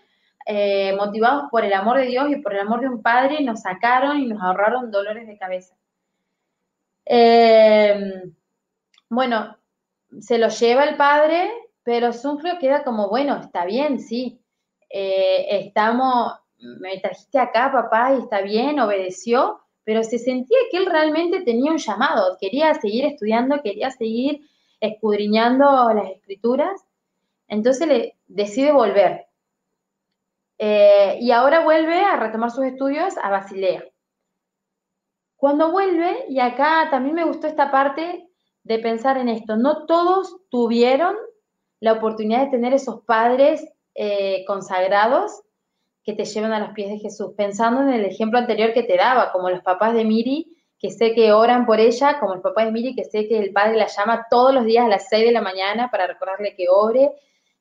motivados 0.97 1.45
por 1.51 1.65
el 1.65 1.73
amor 1.73 1.99
de 1.99 2.07
Dios 2.07 2.31
y 2.31 2.37
por 2.37 2.55
el 2.55 2.61
amor 2.61 2.81
de 2.81 2.89
un 2.89 3.03
padre, 3.03 3.43
nos 3.43 3.61
sacaron 3.61 4.19
y 4.19 4.27
nos 4.27 4.43
ahorraron 4.43 4.91
dolores 4.91 5.27
de 5.27 5.39
cabeza. 5.39 5.75
Eh, 7.13 8.23
bueno, 9.09 9.57
se 10.21 10.39
lo 10.39 10.49
lleva 10.49 10.85
el 10.85 10.97
padre, 10.97 11.51
pero 11.83 12.13
Sunfrio 12.13 12.59
queda 12.61 12.85
como, 12.85 13.09
bueno, 13.09 13.41
está 13.41 13.65
bien, 13.65 13.99
sí, 13.99 14.41
eh, 14.89 15.47
estamos, 15.67 16.35
me 16.59 16.99
trajiste 17.01 17.41
acá, 17.41 17.73
papá, 17.73 18.15
y 18.15 18.21
está 18.21 18.43
bien, 18.43 18.79
obedeció, 18.79 19.61
pero 19.83 20.05
se 20.05 20.19
sentía 20.19 20.59
que 20.71 20.77
él 20.77 20.87
realmente 20.87 21.43
tenía 21.43 21.73
un 21.73 21.79
llamado, 21.79 22.37
quería 22.41 22.73
seguir 22.75 23.05
estudiando, 23.07 23.61
quería 23.61 23.91
seguir 23.91 24.49
escudriñando 24.81 25.93
las 25.93 26.11
escrituras, 26.11 26.85
entonces 27.49 27.87
le 27.87 28.19
decide 28.27 28.73
volver. 28.73 29.27
Eh, 30.59 31.19
y 31.21 31.31
ahora 31.31 31.65
vuelve 31.65 32.03
a 32.03 32.17
retomar 32.17 32.51
sus 32.51 32.65
estudios 32.65 33.15
a 33.23 33.31
Basilea. 33.31 33.85
Cuando 35.37 35.73
vuelve, 35.73 36.27
y 36.29 36.39
acá 36.39 36.89
también 36.91 37.15
me 37.15 37.25
gustó 37.25 37.47
esta 37.47 37.71
parte 37.71 38.29
de 38.63 38.79
pensar 38.79 39.17
en 39.17 39.29
esto, 39.31 39.57
no 39.57 39.87
todos 39.87 40.37
tuvieron 40.51 41.17
la 41.81 41.95
oportunidad 41.95 42.45
de 42.45 42.51
tener 42.51 42.75
esos 42.75 43.03
padres 43.05 43.67
eh, 43.95 44.45
consagrados 44.47 45.43
que 46.05 46.13
te 46.13 46.25
llevan 46.25 46.53
a 46.53 46.61
los 46.61 46.73
pies 46.73 46.91
de 46.91 46.99
Jesús, 46.99 47.33
pensando 47.37 47.83
en 47.83 47.89
el 47.89 48.05
ejemplo 48.05 48.39
anterior 48.39 48.73
que 48.73 48.83
te 48.83 48.97
daba, 48.97 49.33
como 49.33 49.51
los 49.51 49.63
papás 49.63 49.95
de 49.95 50.05
Miri, 50.05 50.60
que 50.81 50.91
sé 50.91 51.15
que 51.15 51.33
oran 51.33 51.67
por 51.67 51.79
ella, 51.79 52.19
como 52.19 52.33
el 52.33 52.41
papá 52.41 52.65
de 52.65 52.73
Miri, 52.73 52.95
que 52.95 53.05
sé 53.05 53.29
que 53.29 53.39
el 53.39 53.53
padre 53.53 53.77
la 53.77 53.87
llama 53.87 54.27
todos 54.31 54.55
los 54.55 54.65
días 54.65 54.87
a 54.87 54.89
las 54.89 55.09
6 55.11 55.27
de 55.27 55.33
la 55.33 55.43
mañana 55.43 55.91
para 55.91 56.07
recordarle 56.07 56.55
que 56.57 56.71
ore, 56.71 57.13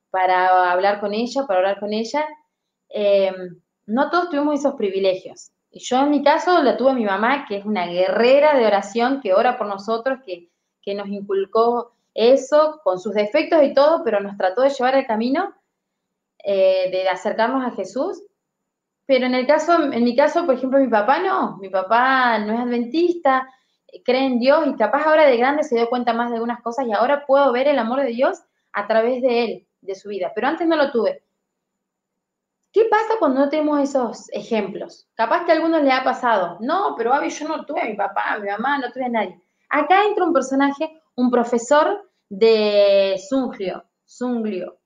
para 0.09 0.71
hablar 0.71 1.01
con 1.01 1.13
ella, 1.13 1.45
para 1.45 1.59
orar 1.59 1.79
con 1.81 1.91
ella. 1.91 2.25
Eh, 2.87 3.33
no 3.87 4.09
todos 4.09 4.29
tuvimos 4.29 4.59
esos 4.59 4.75
privilegios. 4.75 5.51
Y 5.69 5.79
yo 5.81 5.99
en 5.99 6.11
mi 6.11 6.23
caso 6.23 6.63
la 6.63 6.77
tuve 6.77 6.93
mi 6.93 7.03
mamá, 7.03 7.45
que 7.45 7.57
es 7.57 7.65
una 7.65 7.87
guerrera 7.87 8.57
de 8.57 8.65
oración, 8.65 9.19
que 9.21 9.33
ora 9.33 9.57
por 9.57 9.67
nosotros, 9.67 10.19
que, 10.25 10.49
nos 10.95 11.07
inculcó 11.07 11.91
eso, 12.15 12.81
con 12.83 12.99
sus 12.99 13.13
defectos 13.13 13.61
y 13.61 13.75
todo, 13.75 14.03
pero 14.03 14.19
nos 14.21 14.35
trató 14.37 14.63
de 14.63 14.71
llevar 14.71 14.95
al 14.95 15.05
camino, 15.05 15.53
eh, 16.43 16.89
de 16.89 17.07
acercarnos 17.07 17.63
a 17.63 17.75
Jesús. 17.75 18.23
Pero 19.09 19.25
en 19.25 19.33
el 19.33 19.47
caso, 19.47 19.91
en 19.91 20.03
mi 20.03 20.15
caso, 20.15 20.45
por 20.45 20.53
ejemplo, 20.53 20.77
mi 20.77 20.87
papá 20.87 21.17
no, 21.19 21.57
mi 21.57 21.67
papá 21.67 22.37
no 22.37 22.53
es 22.53 22.59
adventista, 22.59 23.49
cree 24.05 24.27
en 24.27 24.37
Dios 24.37 24.67
y 24.67 24.75
capaz 24.75 25.03
ahora 25.07 25.25
de 25.25 25.35
grande 25.35 25.63
se 25.63 25.75
dio 25.75 25.89
cuenta 25.89 26.13
más 26.13 26.29
de 26.29 26.35
algunas 26.35 26.61
cosas 26.61 26.85
y 26.85 26.91
ahora 26.91 27.25
puedo 27.25 27.51
ver 27.51 27.67
el 27.67 27.79
amor 27.79 28.01
de 28.03 28.09
Dios 28.09 28.39
a 28.71 28.85
través 28.85 29.23
de 29.23 29.43
él, 29.43 29.67
de 29.81 29.95
su 29.95 30.09
vida. 30.09 30.31
Pero 30.35 30.45
antes 30.45 30.67
no 30.67 30.75
lo 30.75 30.91
tuve. 30.91 31.23
¿Qué 32.71 32.85
pasa 32.85 33.15
cuando 33.17 33.39
no 33.39 33.49
tenemos 33.49 33.79
esos 33.81 34.29
ejemplos? 34.31 35.09
Capaz 35.15 35.43
que 35.43 35.53
a 35.53 35.55
algunos 35.55 35.81
le 35.81 35.91
ha 35.91 36.03
pasado. 36.03 36.57
No, 36.59 36.93
pero 36.95 37.11
Abby, 37.11 37.31
yo 37.31 37.47
no 37.47 37.65
tuve 37.65 37.81
a 37.81 37.85
mi 37.85 37.95
papá, 37.95 38.33
a 38.33 38.37
mi 38.37 38.47
mamá, 38.47 38.77
no 38.77 38.91
tuve 38.91 39.05
a 39.05 39.09
nadie. 39.09 39.41
Acá 39.69 40.05
entra 40.05 40.23
un 40.23 40.33
personaje, 40.33 41.01
un 41.15 41.31
profesor 41.31 42.11
de 42.29 43.19
Sunglio, 43.27 43.85
Sunglio. 44.05 44.78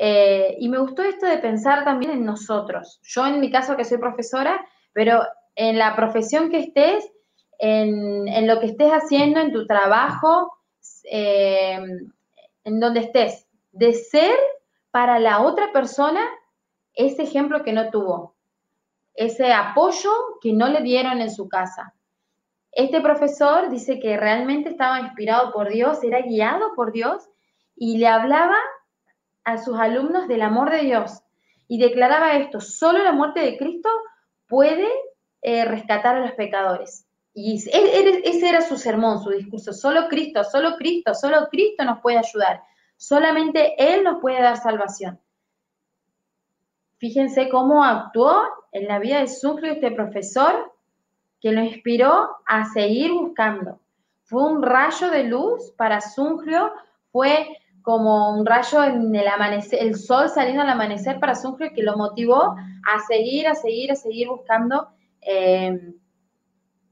Eh, 0.00 0.56
y 0.60 0.68
me 0.68 0.78
gustó 0.78 1.02
esto 1.02 1.26
de 1.26 1.38
pensar 1.38 1.82
también 1.84 2.12
en 2.12 2.24
nosotros. 2.24 3.00
Yo 3.02 3.26
en 3.26 3.40
mi 3.40 3.50
caso 3.50 3.76
que 3.76 3.84
soy 3.84 3.98
profesora, 3.98 4.64
pero 4.92 5.22
en 5.56 5.76
la 5.76 5.96
profesión 5.96 6.50
que 6.50 6.60
estés, 6.60 7.04
en, 7.58 8.46
lo 8.46 8.60
que 8.60 8.66
estés 8.66 8.92
haciendo, 8.92 9.40
en 9.40 9.52
tu 9.52 9.66
trabajo, 9.66 10.52
eh, 11.10 11.80
en 12.62 12.80
donde 12.80 13.00
estés, 13.00 13.48
de 13.72 13.92
ser 13.92 14.38
para 14.92 15.18
la 15.18 15.40
otra 15.40 15.72
persona 15.72 16.24
ese 16.94 17.24
ejemplo 17.24 17.64
que 17.64 17.72
no 17.72 17.90
tuvo, 17.90 18.36
ese 19.14 19.52
apoyo 19.52 20.10
que 20.40 20.52
no 20.52 20.68
le 20.68 20.80
dieron 20.80 21.20
en 21.20 21.32
su 21.32 21.48
casa. 21.48 21.92
Este 22.70 23.00
profesor 23.00 23.68
dice 23.68 23.98
que 23.98 24.16
realmente 24.16 24.68
estaba 24.68 25.00
inspirado 25.00 25.52
por 25.52 25.70
Dios, 25.70 26.04
era 26.04 26.20
guiado 26.20 26.72
por 26.76 26.92
Dios 26.92 27.28
y 27.74 27.98
le 27.98 28.06
hablaba 28.06 28.56
a 29.48 29.56
sus 29.56 29.78
alumnos 29.78 30.28
del 30.28 30.42
amor 30.42 30.70
de 30.70 30.80
Dios 30.80 31.22
y 31.68 31.78
declaraba 31.78 32.36
esto, 32.36 32.60
solo 32.60 32.98
la 33.02 33.12
muerte 33.12 33.40
de 33.40 33.56
Cristo 33.56 33.88
puede 34.46 34.86
eh, 35.40 35.64
rescatar 35.64 36.16
a 36.16 36.20
los 36.20 36.32
pecadores. 36.32 37.06
Y 37.32 37.56
ese 37.56 38.48
era 38.48 38.60
su 38.60 38.76
sermón, 38.76 39.22
su 39.22 39.30
discurso, 39.30 39.72
solo 39.72 40.08
Cristo, 40.08 40.44
solo 40.44 40.76
Cristo, 40.76 41.14
solo 41.14 41.48
Cristo 41.50 41.84
nos 41.84 42.00
puede 42.00 42.18
ayudar, 42.18 42.62
solamente 42.98 43.74
Él 43.78 44.04
nos 44.04 44.20
puede 44.20 44.42
dar 44.42 44.58
salvación. 44.58 45.18
Fíjense 46.98 47.48
cómo 47.48 47.84
actuó 47.84 48.42
en 48.72 48.86
la 48.86 48.98
vida 48.98 49.20
de 49.20 49.28
Sunglio 49.28 49.72
este 49.72 49.92
profesor 49.92 50.74
que 51.40 51.52
lo 51.52 51.62
inspiró 51.62 52.36
a 52.44 52.66
seguir 52.66 53.12
buscando. 53.12 53.80
Fue 54.24 54.42
un 54.42 54.62
rayo 54.62 55.08
de 55.10 55.24
luz 55.24 55.72
para 55.78 56.02
Sunglio, 56.02 56.70
fue 57.12 57.48
como 57.88 58.38
un 58.38 58.44
rayo 58.44 58.84
en 58.84 59.16
el 59.16 59.26
amanecer, 59.26 59.80
el 59.80 59.96
sol 59.96 60.28
saliendo 60.28 60.60
al 60.60 60.68
amanecer 60.68 61.18
para 61.18 61.34
Sunglio 61.34 61.70
que 61.74 61.82
lo 61.82 61.96
motivó 61.96 62.54
a 62.86 63.00
seguir, 63.08 63.48
a 63.48 63.54
seguir, 63.54 63.90
a 63.90 63.94
seguir 63.94 64.28
buscando, 64.28 64.88
eh, 65.22 65.94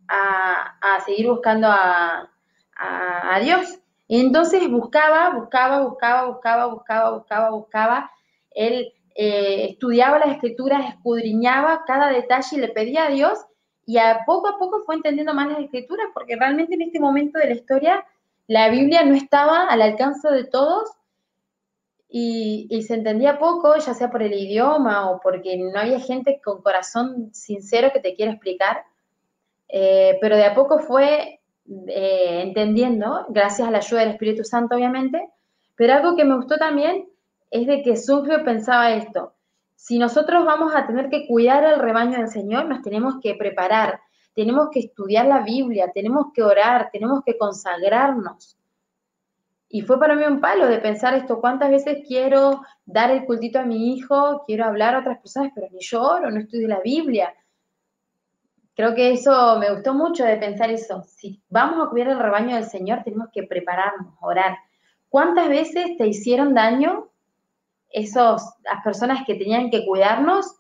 a, 0.09 0.99
seguir 1.05 1.29
buscando 1.29 1.69
a, 1.69 2.31
a 2.75 3.41
Dios. 3.41 3.79
Y 4.09 4.21
entonces 4.21 4.67
buscaba, 4.71 5.35
buscaba, 5.35 5.83
buscaba, 5.83 6.29
buscaba, 6.29 6.67
buscaba, 6.69 7.11
buscaba, 7.11 7.50
buscaba. 7.50 8.11
Él 8.53 8.95
eh, 9.15 9.67
estudiaba 9.73 10.19
las 10.19 10.31
escrituras, 10.31 10.88
escudriñaba 10.88 11.85
cada 11.87 12.09
detalle 12.09 12.57
y 12.57 12.61
le 12.61 12.69
pedía 12.69 13.05
a 13.05 13.11
Dios 13.11 13.38
y 13.85 13.99
a 13.99 14.21
poco 14.25 14.49
a 14.49 14.59
poco 14.59 14.83
fue 14.87 14.95
entendiendo 14.95 15.35
más 15.35 15.49
las 15.49 15.61
escrituras 15.61 16.07
porque 16.15 16.37
realmente 16.37 16.75
en 16.75 16.81
este 16.81 17.00
momento 17.00 17.38
de 17.38 17.49
la 17.49 17.53
historia 17.53 18.07
la 18.47 18.69
Biblia 18.69 19.05
no 19.05 19.15
estaba 19.15 19.65
al 19.65 19.83
alcance 19.83 20.29
de 20.31 20.45
todos 20.45 20.91
y, 22.09 22.83
se 22.87 22.95
entendía 22.95 23.38
poco, 23.38 23.76
ya 23.76 23.93
sea 23.93 24.11
por 24.11 24.23
el 24.23 24.33
idioma 24.33 25.11
o 25.11 25.21
porque 25.21 25.57
no 25.57 25.79
había 25.79 26.00
gente 26.00 26.41
con 26.43 26.62
corazón 26.62 27.31
sincero 27.35 27.91
que 27.93 28.00
te 28.00 28.15
quiera 28.15 28.33
explicar, 28.33 28.85
eh, 29.69 30.17
pero 30.21 30.37
de 30.37 30.45
a 30.45 30.55
poco 30.55 30.79
fue 30.79 31.41
eh, 31.88 32.43
entendiendo, 32.43 33.26
gracias 33.29 33.67
a 33.67 33.71
la 33.71 33.79
ayuda 33.79 34.00
del 34.00 34.11
Espíritu 34.11 34.45
Santo 34.45 34.76
obviamente, 34.76 35.29
pero 35.75 35.95
algo 35.95 36.17
que 36.17 36.25
me 36.25 36.37
gustó 36.37 36.57
también 36.57 37.09
es 37.50 37.67
de 37.67 37.83
que 37.83 37.97
Sunfrio 37.97 38.45
pensaba 38.45 38.93
esto, 38.93 39.35
si 39.75 39.99
nosotros 39.99 40.45
vamos 40.45 40.75
a 40.75 40.87
tener 40.87 41.11
que 41.11 41.26
cuidar 41.26 41.65
el 41.65 41.79
rebaño 41.79 42.19
del 42.19 42.29
Señor, 42.29 42.65
nos 42.65 42.83
tenemos 42.83 43.17
que 43.23 43.35
preparar, 43.35 44.00
tenemos 44.37 44.69
que 44.71 44.81
estudiar 44.81 45.26
la 45.26 45.40
Biblia, 45.40 45.90
tenemos 45.93 46.26
que 46.35 46.43
orar, 46.43 46.90
tenemos 46.93 47.25
que 47.25 47.38
consagrarnos. 47.38 48.59
Y 49.69 49.81
fue 49.81 49.99
para 49.99 50.14
mí 50.14 50.25
un 50.25 50.40
palo 50.40 50.66
de 50.66 50.78
pensar 50.78 51.14
esto, 51.14 51.40
cuántas 51.40 51.71
veces 51.71 52.05
quiero 52.07 52.61
dar 52.85 53.11
el 53.11 53.25
cultito 53.25 53.59
a 53.59 53.64
mi 53.64 53.95
hijo, 53.95 54.45
quiero 54.47 54.66
hablar 54.66 54.95
a 54.95 54.99
otras 55.00 55.19
personas, 55.19 55.52
pero 55.55 55.69
ni 55.73 55.81
yo 55.81 56.02
oro, 56.02 56.31
no 56.31 56.38
estudio 56.38 56.69
la 56.69 56.81
Biblia. 56.81 57.35
Creo 58.75 58.95
que 58.95 59.12
eso 59.12 59.59
me 59.59 59.73
gustó 59.73 59.95
mucho 59.95 60.23
de 60.23 60.37
pensar 60.37 60.71
eso. 60.71 61.02
Si 61.05 61.43
vamos 61.49 61.87
a 61.87 61.90
cuidar 61.90 62.09
el 62.09 62.19
rebaño 62.19 62.57
del 62.57 62.66
Señor, 62.66 63.02
tenemos 63.05 63.28
que 63.33 63.45
prepararnos, 63.45 64.14
orar. 64.21 64.59
¿Cuántas 65.09 65.49
veces 65.49 65.97
te 65.97 66.07
hicieron 66.07 66.52
daño 66.52 67.09
esos, 67.88 68.43
las 68.64 68.85
personas 68.85 69.25
que 69.26 69.35
tenían 69.35 69.71
que 69.71 69.87
cuidarnos 69.87 70.57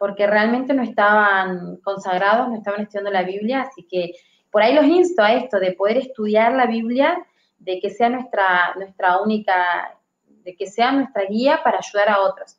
porque 0.00 0.26
realmente 0.26 0.72
no 0.72 0.82
estaban 0.82 1.76
consagrados, 1.84 2.48
no 2.48 2.56
estaban 2.56 2.80
estudiando 2.80 3.10
la 3.10 3.22
Biblia, 3.22 3.60
así 3.60 3.86
que 3.86 4.14
por 4.50 4.62
ahí 4.62 4.74
los 4.74 4.86
insto 4.86 5.22
a 5.22 5.34
esto, 5.34 5.60
de 5.60 5.72
poder 5.72 5.98
estudiar 5.98 6.54
la 6.54 6.64
Biblia, 6.64 7.22
de 7.58 7.78
que 7.80 7.90
sea 7.90 8.08
nuestra, 8.08 8.74
nuestra 8.76 9.20
única, 9.20 9.94
de 10.26 10.56
que 10.56 10.66
sea 10.66 10.90
nuestra 10.90 11.24
guía 11.26 11.60
para 11.62 11.80
ayudar 11.80 12.08
a 12.08 12.22
otros. 12.22 12.58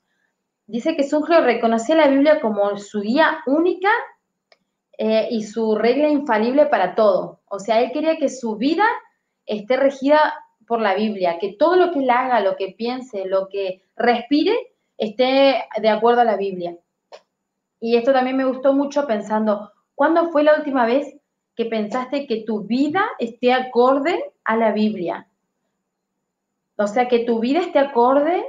Dice 0.68 0.96
que 0.96 1.04
Sunglio 1.04 1.42
reconocía 1.42 1.96
la 1.96 2.08
Biblia 2.08 2.40
como 2.40 2.78
su 2.78 3.02
guía 3.02 3.40
única 3.48 3.90
eh, 5.00 5.28
y 5.32 5.42
su 5.42 5.76
regla 5.76 6.10
infalible 6.10 6.68
para 6.68 6.94
todo. 6.94 7.42
O 7.50 7.58
sea, 7.58 7.82
él 7.82 7.92
quería 7.92 8.18
que 8.18 8.30
su 8.30 8.56
vida 8.56 8.86
esté 9.48 9.78
regida 9.78 10.36
por 10.68 10.80
la 10.80 10.94
Biblia, 10.94 11.40
que 11.40 11.54
todo 11.54 11.76
lo 11.76 11.92
que 11.92 12.00
él 12.02 12.10
haga, 12.12 12.40
lo 12.40 12.56
que 12.56 12.76
piense, 12.78 13.26
lo 13.26 13.50
que 13.50 13.82
respire, 13.96 14.56
esté 14.96 15.64
de 15.82 15.90
acuerdo 15.90 16.22
a 16.22 16.26
la 16.26 16.38
Biblia. 16.38 16.78
Y 17.82 17.98
esto 17.98 18.14
también 18.14 18.38
me 18.38 18.46
gustó 18.46 18.74
mucho 18.74 19.08
pensando, 19.08 19.72
¿cuándo 19.96 20.30
fue 20.30 20.44
la 20.44 20.56
última 20.56 20.86
vez 20.86 21.18
que 21.56 21.66
pensaste 21.66 22.28
que 22.28 22.44
tu 22.46 22.62
vida 22.62 23.04
esté 23.20 23.52
acorde 23.52 24.24
a 24.46 24.56
la 24.56 24.72
Biblia? 24.72 25.28
O 26.78 26.88
sea, 26.88 27.08
que 27.08 27.26
tu 27.26 27.40
vida 27.40 27.60
esté 27.60 27.80
acorde 27.80 28.46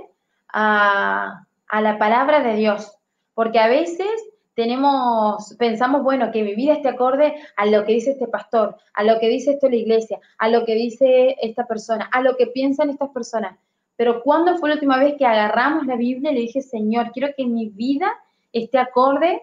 a, 0.53 1.47
a 1.67 1.81
la 1.81 1.99
palabra 1.99 2.41
de 2.41 2.55
Dios. 2.55 2.95
Porque 3.35 3.59
a 3.59 3.69
veces 3.69 4.07
tenemos, 4.55 5.55
pensamos, 5.59 6.03
bueno, 6.03 6.31
que 6.31 6.43
mi 6.43 6.55
vida 6.55 6.75
esté 6.75 6.91
acorde 6.91 7.35
a 7.57 7.65
lo 7.65 7.85
que 7.87 7.95
dice 7.95 8.11
este 8.11 8.29
pastor, 8.29 8.77
a 8.93 9.03
lo 9.03 9.19
que 9.19 9.29
dice 9.29 9.53
esto 9.53 9.69
la 9.69 9.77
iglesia, 9.77 10.21
a 10.37 10.49
lo 10.49 10.67
que 10.67 10.75
dice 10.75 11.37
esta 11.41 11.67
persona, 11.67 12.11
a 12.13 12.21
lo 12.21 12.37
que 12.37 12.49
piensan 12.49 12.91
estas 12.91 13.09
personas. 13.11 13.59
Pero 13.97 14.23
¿cuándo 14.23 14.59
fue 14.59 14.69
la 14.69 14.75
última 14.75 14.99
vez 14.99 15.15
que 15.17 15.25
agarramos 15.25 15.87
la 15.87 15.97
Biblia 15.97 16.31
y 16.31 16.35
le 16.35 16.41
dije, 16.41 16.61
Señor, 16.61 17.13
quiero 17.13 17.33
que 17.35 17.47
mi 17.47 17.69
vida 17.71 18.13
esté 18.53 18.79
acorde 18.79 19.43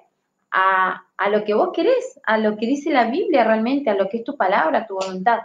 a, 0.51 1.03
lo 1.29 1.43
que 1.43 1.53
vos 1.53 1.69
querés, 1.73 2.19
a 2.23 2.37
lo 2.37 2.57
que 2.57 2.65
dice 2.65 2.91
la 2.91 3.05
Biblia 3.05 3.43
realmente, 3.43 3.89
a 3.89 3.95
lo 3.95 4.09
que 4.09 4.17
es 4.17 4.23
tu 4.23 4.35
palabra, 4.35 4.87
tu 4.87 4.95
voluntad? 4.95 5.39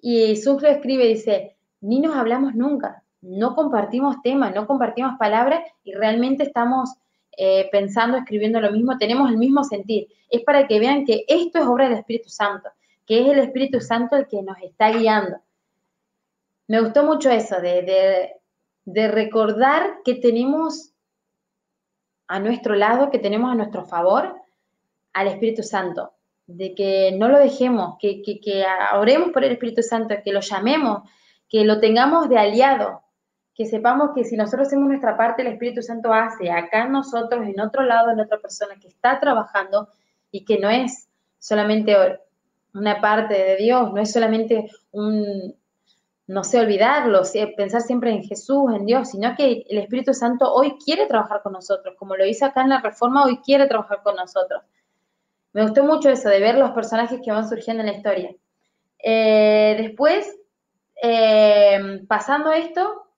Y 0.00 0.34
Sucre 0.34 0.72
escribe, 0.72 1.06
dice, 1.06 1.56
ni 1.80 2.00
nos 2.00 2.16
hablamos 2.16 2.56
nunca, 2.56 3.04
no 3.20 3.54
compartimos 3.54 4.20
temas, 4.22 4.56
no 4.56 4.66
compartimos 4.66 5.16
palabras 5.20 5.62
y 5.84 5.92
realmente 5.92 6.42
estamos 6.42 6.96
eh, 7.40 7.68
pensando, 7.72 8.18
escribiendo 8.18 8.60
lo 8.60 8.70
mismo, 8.70 8.98
tenemos 8.98 9.30
el 9.30 9.38
mismo 9.38 9.64
sentir. 9.64 10.08
Es 10.28 10.42
para 10.42 10.66
que 10.66 10.78
vean 10.78 11.04
que 11.04 11.24
esto 11.26 11.58
es 11.58 11.66
obra 11.66 11.88
del 11.88 11.98
Espíritu 11.98 12.28
Santo, 12.28 12.68
que 13.06 13.22
es 13.22 13.28
el 13.28 13.38
Espíritu 13.38 13.80
Santo 13.80 14.16
el 14.16 14.26
que 14.26 14.42
nos 14.42 14.58
está 14.62 14.90
guiando 14.90 15.40
me 16.70 16.80
gustó 16.80 17.02
mucho 17.02 17.30
eso, 17.32 17.60
de, 17.60 18.30
recordar 18.86 20.02
que 20.04 20.14
tenemos 20.14 20.92
a 22.28 22.38
nuestro 22.38 22.76
lado, 22.76 23.10
que 23.10 23.18
tenemos 23.18 23.50
a 23.50 23.56
nuestro 23.56 23.84
favor 23.86 24.36
al 25.12 25.26
Espíritu 25.26 25.64
Santo, 25.64 26.12
de 26.46 26.72
que 26.76 27.10
no 27.18 27.28
lo 27.28 27.40
dejemos, 27.40 27.96
que, 27.98 28.22
que, 28.22 28.38
que, 28.38 28.64
oremos 28.94 29.32
por 29.32 29.42
el 29.42 29.50
Espíritu 29.50 29.82
Santo, 29.82 30.14
que 30.24 30.32
lo 30.32 30.38
llamemos, 30.38 31.10
que 31.48 31.64
lo 31.64 31.80
tengamos 31.80 32.28
de 32.28 32.38
aliado, 32.38 33.02
que 33.60 33.66
sepamos 33.66 34.12
que 34.14 34.24
si 34.24 34.38
nosotros 34.38 34.68
hacemos 34.68 34.88
nuestra 34.88 35.18
parte, 35.18 35.42
el 35.42 35.48
Espíritu 35.48 35.82
Santo 35.82 36.14
hace 36.14 36.50
acá 36.50 36.84
en 36.84 36.92
nosotros, 36.92 37.46
en 37.46 37.60
otro 37.60 37.82
lado, 37.82 38.10
en 38.10 38.18
otra 38.18 38.38
persona 38.38 38.76
que 38.80 38.88
está 38.88 39.20
trabajando 39.20 39.86
y 40.30 40.46
que 40.46 40.58
no 40.58 40.70
es 40.70 41.10
solamente 41.38 41.94
una 42.72 43.02
parte 43.02 43.34
de 43.34 43.56
Dios, 43.56 43.92
no 43.92 44.00
es 44.00 44.10
solamente 44.10 44.70
un, 44.92 45.54
no 46.26 46.42
sé, 46.42 46.58
olvidarlo, 46.58 47.20
pensar 47.54 47.82
siempre 47.82 48.12
en 48.12 48.24
Jesús, 48.24 48.72
en 48.74 48.86
Dios, 48.86 49.10
sino 49.10 49.36
que 49.36 49.66
el 49.68 49.76
Espíritu 49.76 50.14
Santo 50.14 50.50
hoy 50.50 50.78
quiere 50.82 51.04
trabajar 51.04 51.42
con 51.42 51.52
nosotros, 51.52 51.94
como 51.98 52.16
lo 52.16 52.24
hizo 52.24 52.46
acá 52.46 52.62
en 52.62 52.70
la 52.70 52.80
Reforma, 52.80 53.26
hoy 53.26 53.40
quiere 53.44 53.66
trabajar 53.66 54.02
con 54.02 54.16
nosotros. 54.16 54.62
Me 55.52 55.64
gustó 55.64 55.84
mucho 55.84 56.08
eso, 56.08 56.30
de 56.30 56.40
ver 56.40 56.54
los 56.54 56.70
personajes 56.70 57.20
que 57.22 57.30
van 57.30 57.46
surgiendo 57.46 57.82
en 57.82 57.90
la 57.90 57.96
historia. 57.96 58.34
Eh, 59.04 59.74
después, 59.78 60.34
eh, 61.02 62.00
pasando 62.08 62.52
esto, 62.52 63.09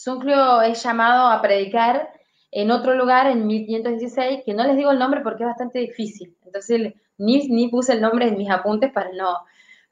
Sunclio 0.00 0.62
es 0.62 0.80
llamado 0.84 1.26
a 1.26 1.42
predicar 1.42 2.12
en 2.52 2.70
otro 2.70 2.94
lugar 2.94 3.26
en 3.26 3.48
1516, 3.48 4.42
que 4.46 4.54
no 4.54 4.62
les 4.64 4.76
digo 4.76 4.92
el 4.92 4.98
nombre 4.98 5.22
porque 5.22 5.42
es 5.42 5.48
bastante 5.48 5.80
difícil. 5.80 6.36
Entonces, 6.46 6.94
ni, 7.18 7.48
ni 7.48 7.66
puse 7.66 7.94
el 7.94 8.00
nombre 8.00 8.28
en 8.28 8.38
mis 8.38 8.48
apuntes 8.48 8.92
para 8.92 9.10
no, 9.12 9.38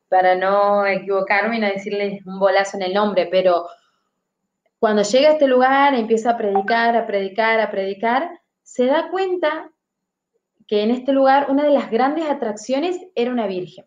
para 0.09 0.37
no 0.37 0.87
equivocarme 0.87 1.57
y 1.57 1.61
no 1.61 1.67
decirles 1.67 2.25
un 2.25 2.39
bolazo 2.39 2.77
en 2.77 2.85
el 2.85 2.95
nombre, 2.95 3.27
pero 3.29 3.67
cuando 4.79 5.03
llega 5.03 5.31
a 5.31 5.33
este 5.33 5.49
lugar, 5.49 5.95
empieza 5.95 6.31
a 6.31 6.37
predicar, 6.37 6.95
a 6.97 7.05
predicar, 7.05 7.59
a 7.59 7.71
predicar, 7.73 8.31
se 8.63 8.87
da 8.87 9.11
cuenta 9.11 9.73
que 10.69 10.85
en 10.85 10.93
este 10.93 11.13
lugar 11.13 11.51
una 11.51 11.65
de 11.65 11.71
las 11.71 11.91
grandes 11.91 12.31
atracciones 12.31 13.01
era 13.17 13.33
una 13.33 13.49
virgen. 13.49 13.87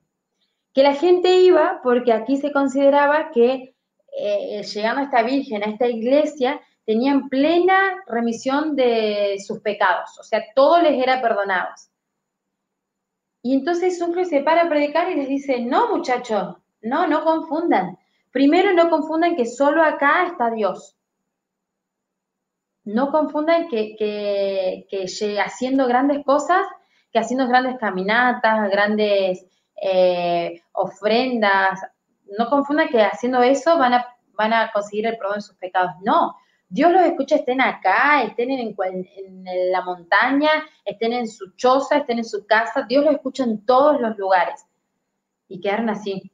Que 0.73 0.83
la 0.83 0.95
gente 0.95 1.39
iba 1.39 1.79
porque 1.81 2.11
aquí 2.11 2.35
se 2.35 2.51
consideraba 2.51 3.31
que 3.31 3.73
eh, 4.19 4.63
llegando 4.63 5.01
a 5.01 5.05
esta 5.05 5.23
virgen, 5.23 5.63
a 5.63 5.67
esta 5.67 5.87
iglesia, 5.87 6.59
tenían 6.85 7.29
plena 7.29 8.03
remisión 8.07 8.75
de 8.75 9.37
sus 9.45 9.59
pecados, 9.59 10.17
o 10.19 10.23
sea, 10.23 10.43
todo 10.55 10.81
les 10.81 11.01
era 11.01 11.21
perdonado. 11.21 11.69
Y 13.41 13.53
entonces 13.53 13.97
Sucre 13.97 14.25
se 14.25 14.41
para 14.41 14.63
a 14.63 14.69
predicar 14.69 15.09
y 15.11 15.15
les 15.15 15.29
dice, 15.29 15.59
no 15.61 15.95
muchachos, 15.95 16.57
no, 16.81 17.07
no 17.07 17.23
confundan. 17.23 17.97
Primero 18.31 18.73
no 18.73 18.89
confundan 18.89 19.35
que 19.35 19.45
solo 19.45 19.83
acá 19.83 20.25
está 20.27 20.51
Dios. 20.51 20.97
No 22.83 23.11
confundan 23.11 23.67
que, 23.69 23.95
que, 23.97 25.39
haciendo 25.39 25.87
grandes 25.87 26.25
cosas, 26.25 26.65
que 27.11 27.19
haciendo 27.19 27.47
grandes 27.47 27.77
caminatas, 27.77 28.69
grandes 28.69 29.45
eh, 29.81 30.61
ofrendas, 30.71 31.79
no 32.37 32.49
confundan 32.49 32.89
que 32.89 33.01
haciendo 33.01 33.41
eso 33.41 33.77
van 33.77 33.93
a, 33.93 34.07
van 34.33 34.53
a 34.53 34.71
conseguir 34.71 35.07
el 35.07 35.17
perdón 35.17 35.35
de 35.35 35.41
sus 35.41 35.55
pecados. 35.55 35.91
No, 36.01 36.35
Dios 36.67 36.91
los 36.91 37.01
escucha, 37.01 37.37
estén 37.37 37.61
acá, 37.61 38.21
estén 38.23 38.51
en, 38.51 38.75
la 39.71 39.81
montaña, 39.81 40.49
estén 40.85 41.13
en 41.13 41.27
su 41.27 41.55
choza, 41.55 41.97
estén 41.97 42.19
en 42.19 42.25
su 42.25 42.45
casa, 42.45 42.85
Dios 42.87 43.03
los 43.03 43.15
escucha 43.15 43.43
en 43.43 43.65
todos 43.65 43.99
los 43.99 44.15
lugares. 44.17 44.65
Y 45.47 45.59
quedaron 45.59 45.89
así. 45.89 46.31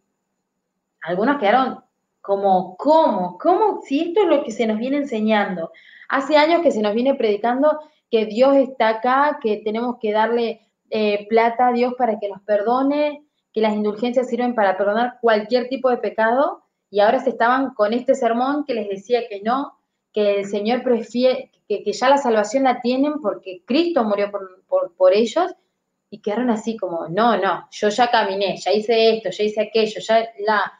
Algunos 1.03 1.38
quedaron 1.38 1.81
como, 2.19 2.75
¿cómo? 2.75 3.38
¿Cómo? 3.38 3.81
Si 3.84 4.10
esto 4.10 4.23
es 4.23 4.27
lo 4.27 4.43
que 4.43 4.51
se 4.51 4.67
nos 4.67 4.77
viene 4.77 4.97
enseñando. 4.97 5.71
Hace 6.10 6.36
años 6.36 6.62
que 6.62 6.71
se 6.71 6.81
nos 6.81 6.93
viene 6.93 7.15
predicando 7.15 7.79
que 8.12 8.25
Dios 8.25 8.58
está 8.58 8.89
acá, 8.89 9.39
que 9.41 9.62
tenemos 9.63 9.97
que 10.01 10.12
darle 10.12 10.67
eh, 10.89 11.27
plata 11.29 11.67
a 11.67 11.71
Dios 11.71 11.93
para 11.97 12.19
que 12.19 12.27
nos 12.27 12.41
perdone, 12.41 13.24
que 13.55 13.61
las 13.61 13.73
indulgencias 13.73 14.27
sirven 14.27 14.53
para 14.53 14.77
perdonar 14.77 15.17
cualquier 15.21 15.69
tipo 15.69 15.89
de 15.89 15.95
pecado, 15.97 16.65
y 16.89 16.99
ahora 16.99 17.21
se 17.21 17.29
estaban 17.29 17.73
con 17.73 17.93
este 17.93 18.13
sermón 18.13 18.65
que 18.65 18.73
les 18.73 18.89
decía 18.89 19.29
que 19.29 19.39
no, 19.41 19.79
que 20.11 20.41
el 20.41 20.45
Señor 20.45 20.83
prefiere, 20.83 21.51
que, 21.65 21.81
ya 21.89 22.09
la 22.09 22.17
salvación 22.17 22.65
la 22.65 22.81
tienen 22.81 23.21
porque 23.21 23.63
Cristo 23.65 24.03
murió 24.03 24.29
por, 24.29 25.13
ellos 25.13 25.55
y 26.09 26.19
quedaron 26.19 26.49
así 26.49 26.75
como, 26.75 27.07
no, 27.07 27.37
no, 27.37 27.65
yo 27.71 27.87
ya 27.87 28.11
caminé, 28.11 28.57
ya 28.57 28.73
hice 28.73 29.15
esto, 29.15 29.29
ya 29.29 29.43
hice 29.45 29.61
aquello, 29.61 30.01
ya 30.01 30.27
la... 30.45 30.73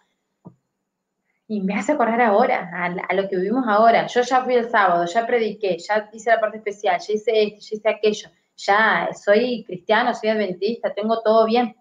Y 1.48 1.62
me 1.62 1.76
hace 1.76 1.94
acordar 1.94 2.22
ahora, 2.22 2.72
a, 2.74 3.14
lo 3.14 3.30
que 3.30 3.38
vivimos 3.38 3.66
ahora. 3.68 4.08
Yo 4.08 4.22
ya 4.22 4.44
fui 4.44 4.56
el 4.56 4.70
sábado, 4.70 5.06
ya 5.06 5.26
prediqué, 5.26 5.78
ya 5.78 6.10
hice 6.12 6.30
la 6.30 6.42
parte 6.42 6.58
especial, 6.58 7.00
ya 7.00 7.14
hice 7.14 7.44
esto, 7.44 7.60
ya 7.62 7.78
hice 7.78 7.90
aquello, 7.90 8.30
ya 8.58 9.10
soy 9.14 9.64
cristiano, 9.64 10.14
soy 10.14 10.30
adventista, 10.30 10.94
tengo 10.94 11.22
todo 11.22 11.46
bien. 11.46 11.74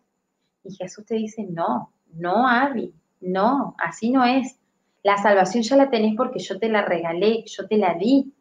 Y 0.65 0.75
Jesús 0.75 1.05
te 1.05 1.15
dice, 1.17 1.45
no, 1.45 1.93
no, 2.15 2.49
Abby, 2.49 2.93
no, 3.21 3.75
así 3.79 4.11
no 4.11 4.25
es. 4.25 4.59
La 5.03 5.19
salvación 5.19 5.63
ya 5.63 5.77
la 5.77 5.91
tenés 5.91 6.15
porque 6.17 6.39
yo 6.39 6.59
te 6.59 6.69
la 6.69 6.83
regalé, 6.83 7.45
yo 7.47 7.67
te 7.67 7.77
la 7.77 7.95
di. 7.95 8.33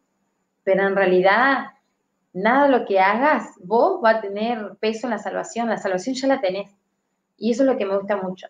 Pero 0.62 0.86
en 0.86 0.96
realidad 0.96 1.66
nada 2.32 2.68
lo 2.68 2.86
que 2.86 2.98
hagas 3.00 3.54
vos 3.62 4.00
va 4.02 4.10
a 4.10 4.20
tener 4.20 4.76
peso 4.80 5.06
en 5.06 5.12
la 5.12 5.18
salvación, 5.18 5.68
la 5.68 5.76
salvación 5.76 6.14
ya 6.14 6.28
la 6.28 6.40
tenés. 6.40 6.70
Y 7.36 7.50
eso 7.50 7.62
es 7.62 7.68
lo 7.68 7.76
que 7.76 7.86
me 7.86 7.96
gusta 7.96 8.16
mucho, 8.16 8.46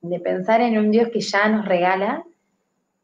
de 0.00 0.20
pensar 0.20 0.60
en 0.60 0.78
un 0.78 0.90
Dios 0.90 1.08
que 1.12 1.20
ya 1.20 1.48
nos 1.48 1.66
regala 1.66 2.24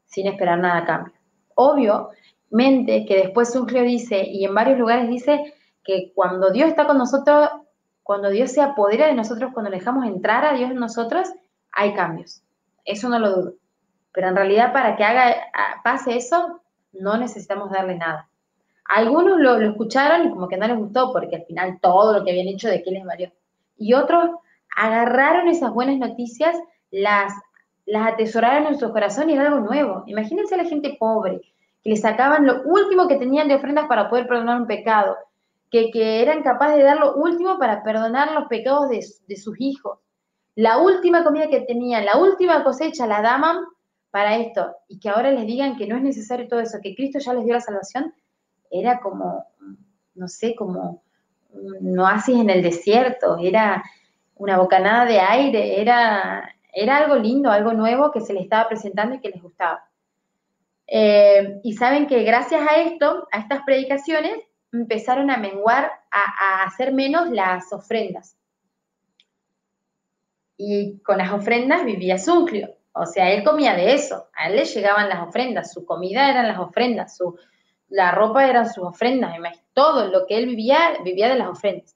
sin 0.05 0.27
esperar 0.27 0.59
nada 0.59 0.77
a 0.77 0.85
cambio. 0.85 1.13
Obviamente 1.55 3.05
que 3.05 3.17
después 3.23 3.51
Sunglio 3.51 3.83
dice, 3.83 4.23
y 4.23 4.45
en 4.45 4.53
varios 4.55 4.79
lugares 4.79 5.09
dice, 5.09 5.53
que 5.83 6.11
cuando 6.13 6.51
Dios 6.51 6.69
está 6.69 6.85
con 6.85 6.97
nosotros, 6.97 7.49
cuando 8.09 8.31
Dios 8.31 8.51
se 8.53 8.59
apodera 8.63 9.05
de 9.05 9.13
nosotros, 9.13 9.51
cuando 9.53 9.69
dejamos 9.69 10.03
entrar 10.07 10.43
a 10.43 10.53
Dios 10.53 10.71
en 10.71 10.77
nosotros, 10.77 11.31
hay 11.71 11.93
cambios. 11.93 12.41
Eso 12.83 13.07
no 13.07 13.19
lo 13.19 13.29
dudo. 13.29 13.53
Pero 14.11 14.29
en 14.29 14.35
realidad 14.35 14.73
para 14.73 14.95
que 14.95 15.03
haga, 15.03 15.35
pase 15.83 16.17
eso, 16.17 16.59
no 16.91 17.17
necesitamos 17.17 17.69
darle 17.69 17.97
nada. 17.97 18.27
Algunos 18.85 19.39
lo, 19.39 19.59
escucharon 19.59 20.25
y 20.25 20.31
como 20.31 20.47
que 20.47 20.57
no 20.57 20.67
les 20.67 20.79
gustó 20.79 21.13
porque 21.13 21.35
al 21.35 21.45
final 21.45 21.77
todo 21.83 22.17
lo 22.17 22.25
que 22.25 22.31
habían 22.31 22.47
hecho 22.47 22.67
de 22.67 22.81
qué 22.81 22.89
les 22.89 23.05
valió. 23.05 23.31
Y 23.77 23.93
otros 23.93 24.31
agarraron 24.75 25.47
esas 25.47 25.71
buenas 25.71 25.99
noticias, 25.99 26.57
las, 26.89 27.31
las 27.85 28.13
atesoraron 28.13 28.65
en 28.65 28.79
su 28.79 28.91
corazón 28.91 29.29
y 29.29 29.33
era 29.33 29.49
algo 29.49 29.59
nuevo. 29.59 30.03
Imagínense 30.07 30.55
a 30.55 30.63
la 30.63 30.65
gente 30.65 30.97
pobre, 30.99 31.41
que 31.83 31.91
le 31.91 31.95
sacaban 31.95 32.47
lo 32.47 32.63
último 32.63 33.07
que 33.07 33.17
tenían 33.17 33.47
de 33.47 33.53
ofrendas 33.53 33.85
para 33.85 34.09
poder 34.09 34.27
perdonar 34.27 34.59
un 34.59 34.65
pecado, 34.65 35.15
que, 35.69 36.21
eran 36.21 36.43
capaces 36.43 36.77
de 36.77 36.83
dar 36.83 36.97
lo 36.97 37.15
último 37.15 37.57
para 37.59 37.83
perdonar 37.83 38.31
los 38.33 38.47
pecados 38.47 38.89
de, 38.89 39.37
sus 39.37 39.59
hijos. 39.59 39.99
La 40.55 40.79
última 40.79 41.23
comida 41.23 41.49
que 41.49 41.61
tenían, 41.61 42.05
la 42.05 42.17
última 42.17 42.63
cosecha 42.63 43.07
la 43.07 43.21
daban 43.21 43.57
para 44.11 44.37
esto 44.37 44.75
y 44.87 44.99
que 44.99 45.09
ahora 45.09 45.31
les 45.31 45.45
digan 45.45 45.77
que 45.77 45.87
no 45.87 45.95
es 45.95 46.01
necesario 46.01 46.47
todo 46.47 46.59
eso, 46.59 46.79
que 46.81 46.95
Cristo 46.95 47.19
ya 47.19 47.33
les 47.33 47.45
dio 47.45 47.53
la 47.53 47.61
salvación, 47.61 48.13
era 48.71 48.99
como, 48.99 49.45
no 50.15 50.27
sé, 50.27 50.55
como 50.55 51.03
un 51.51 51.99
oasis 51.99 52.37
en 52.37 52.49
el 52.49 52.61
desierto, 52.61 53.37
era 53.37 53.83
una 54.35 54.57
bocanada 54.57 55.05
de 55.05 55.19
aire, 55.19 55.79
era, 55.79 56.55
era 56.73 56.97
algo 56.97 57.15
lindo, 57.15 57.51
algo 57.51 57.73
nuevo 57.73 58.11
que 58.11 58.21
se 58.21 58.33
les 58.33 58.43
estaba 58.43 58.67
presentando 58.67 59.15
y 59.15 59.19
que 59.19 59.29
les 59.29 59.41
gustaba. 59.41 59.83
Eh, 60.87 61.59
y 61.63 61.73
saben 61.73 62.07
que 62.07 62.23
gracias 62.23 62.61
a 62.67 62.81
esto, 62.81 63.27
a 63.31 63.39
estas 63.39 63.63
predicaciones, 63.63 64.33
empezaron 64.71 65.31
a 65.31 65.37
menguar, 65.37 65.91
a, 66.11 66.63
hacer 66.63 66.93
menos 66.93 67.29
las 67.29 67.71
ofrendas. 67.73 68.37
Y 70.57 70.99
con 70.99 71.17
las 71.17 71.31
ofrendas 71.31 71.85
vivía 71.85 72.17
Sunclio. 72.17 72.75
O 72.91 73.05
sea, 73.05 73.31
él 73.31 73.43
comía 73.43 73.75
de 73.75 73.93
eso, 73.93 74.27
a 74.33 74.49
él 74.49 74.57
le 74.57 74.65
llegaban 74.65 75.09
las 75.09 75.25
ofrendas, 75.25 75.71
su 75.71 75.85
comida 75.85 76.29
eran 76.29 76.47
las 76.47 76.59
ofrendas, 76.59 77.15
su, 77.15 77.37
la 77.87 78.11
ropa 78.11 78.47
eran 78.47 78.67
sus 78.67 78.83
ofrendas, 78.83 79.35
todo 79.73 80.07
lo 80.07 80.25
que 80.25 80.37
él 80.37 80.47
vivía, 80.47 80.77
vivía 81.03 81.29
de 81.29 81.37
las 81.37 81.49
ofrendas. 81.49 81.95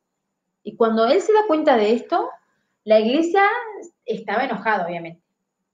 Y 0.64 0.76
cuando 0.76 1.06
él 1.08 1.22
se 1.22 1.34
da 1.34 1.42
cuenta 1.48 1.76
de 1.76 1.94
esto, 1.94 2.30
la 2.86 3.00
iglesia 3.00 3.44
estaba 4.06 4.46
enojada, 4.46 4.86
obviamente, 4.86 5.22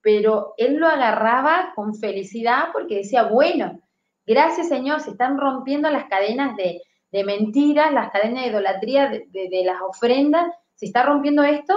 pero 0.01 0.53
él 0.57 0.77
lo 0.77 0.87
agarraba 0.87 1.73
con 1.75 1.93
felicidad 1.95 2.69
porque 2.71 2.97
decía, 2.97 3.23
bueno, 3.23 3.81
gracias 4.25 4.69
Señor, 4.69 5.01
se 5.01 5.11
están 5.11 5.37
rompiendo 5.37 5.89
las 5.89 6.05
cadenas 6.05 6.55
de, 6.55 6.81
mentiras, 7.11 7.91
las 7.91 8.11
cadenas 8.11 8.43
de 8.43 8.49
idolatría 8.49 9.07
de, 9.07 9.27
de 9.31 9.63
las 9.65 9.81
ofrendas, 9.81 10.53
se 10.75 10.85
está 10.85 11.03
rompiendo 11.03 11.43
esto 11.43 11.73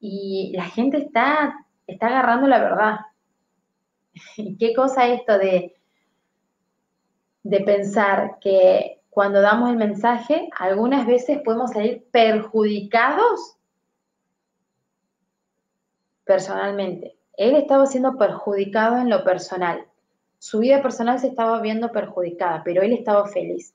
y 0.00 0.52
la 0.56 0.64
gente 0.64 0.98
está 0.98 1.54
está 1.92 2.08
agarrando 2.08 2.46
la 2.46 2.60
verdad. 2.60 2.96
¿Qué 4.58 4.74
cosa 4.74 5.08
esto 5.08 5.38
de, 5.38 5.76
de 7.42 7.60
pensar 7.60 8.38
que 8.40 9.00
cuando 9.10 9.40
damos 9.40 9.70
el 9.70 9.76
mensaje, 9.76 10.48
algunas 10.58 11.06
veces 11.06 11.40
podemos 11.44 11.72
salir 11.72 12.06
perjudicados 12.10 13.56
personalmente? 16.24 17.16
Él 17.36 17.56
estaba 17.56 17.86
siendo 17.86 18.16
perjudicado 18.16 18.98
en 18.98 19.10
lo 19.10 19.24
personal. 19.24 19.86
Su 20.38 20.60
vida 20.60 20.82
personal 20.82 21.18
se 21.18 21.28
estaba 21.28 21.60
viendo 21.60 21.90
perjudicada, 21.92 22.62
pero 22.64 22.82
él 22.82 22.92
estaba 22.92 23.26
feliz. 23.26 23.74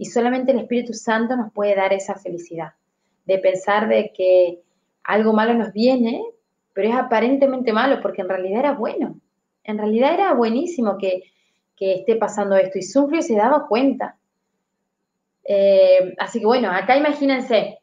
Y 0.00 0.06
solamente 0.06 0.52
el 0.52 0.60
Espíritu 0.60 0.94
Santo 0.94 1.36
nos 1.36 1.52
puede 1.52 1.76
dar 1.76 1.92
esa 1.92 2.14
felicidad, 2.14 2.72
de 3.26 3.36
pensar 3.36 3.86
de 3.86 4.14
que 4.16 4.62
algo 5.04 5.34
malo 5.34 5.52
nos 5.52 5.74
viene, 5.74 6.24
pero 6.72 6.88
es 6.88 6.94
aparentemente 6.94 7.70
malo 7.74 8.00
porque 8.00 8.22
en 8.22 8.30
realidad 8.30 8.60
era 8.60 8.72
bueno. 8.72 9.20
En 9.62 9.76
realidad 9.76 10.14
era 10.14 10.32
buenísimo 10.32 10.96
que, 10.96 11.24
esté 11.78 12.16
pasando 12.16 12.56
esto 12.56 12.78
y 12.78 12.82
Sunfrio 12.82 13.20
se 13.20 13.36
daba 13.36 13.66
cuenta. 13.66 14.16
Eh, 15.44 16.14
así 16.18 16.40
que 16.40 16.46
bueno, 16.46 16.70
acá 16.70 16.96
imagínense, 16.96 17.80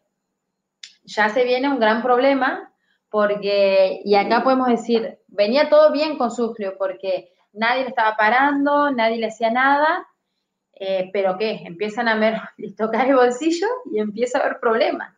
ya 1.03 1.30
se 1.30 1.43
viene 1.43 1.69
un 1.69 1.80
gran 1.80 2.01
problema 2.01 2.73
porque, 3.12 4.01
y 4.03 4.15
acá 4.15 4.43
podemos 4.43 4.69
decir, 4.69 5.19
venía 5.27 5.69
todo 5.69 5.91
bien 5.91 6.17
con 6.17 6.32
Sunfrio 6.32 6.80
porque 6.80 7.32
nadie 7.53 7.84
le 7.84 7.89
estaba 7.89 8.17
parando, 8.17 8.89
nadie 8.89 9.17
le 9.17 9.27
hacía 9.27 9.51
nada, 9.51 10.08
eh, 10.80 11.10
pero 11.12 11.38
¿qué? 11.38 11.62
Empiezan 11.66 12.08
a 12.08 12.16
ver, 12.16 12.40
tocar 12.78 13.08
el 13.08 13.16
bolsillo 13.16 13.68
y 13.92 14.00
empieza 14.00 14.38
a 14.38 14.42
haber 14.42 14.60
problemas. 14.60 15.13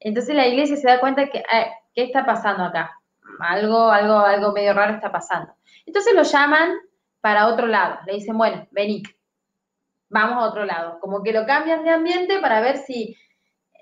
Entonces 0.00 0.34
la 0.34 0.46
iglesia 0.46 0.76
se 0.76 0.86
da 0.86 1.00
cuenta 1.00 1.28
que 1.28 1.38
eh, 1.38 1.70
¿qué 1.94 2.04
está 2.04 2.24
pasando 2.24 2.64
acá? 2.64 2.92
Algo, 3.40 3.90
algo, 3.90 4.18
algo 4.18 4.52
medio 4.52 4.72
raro 4.74 4.94
está 4.94 5.10
pasando. 5.10 5.52
Entonces 5.84 6.14
lo 6.14 6.22
llaman 6.22 6.74
para 7.20 7.48
otro 7.48 7.66
lado. 7.66 7.98
Le 8.06 8.14
dicen, 8.14 8.38
bueno, 8.38 8.66
vení, 8.70 9.02
vamos 10.08 10.36
a 10.36 10.48
otro 10.48 10.64
lado. 10.64 11.00
Como 11.00 11.22
que 11.22 11.32
lo 11.32 11.44
cambian 11.46 11.84
de 11.84 11.90
ambiente 11.90 12.38
para 12.38 12.60
ver 12.60 12.78
si, 12.78 13.16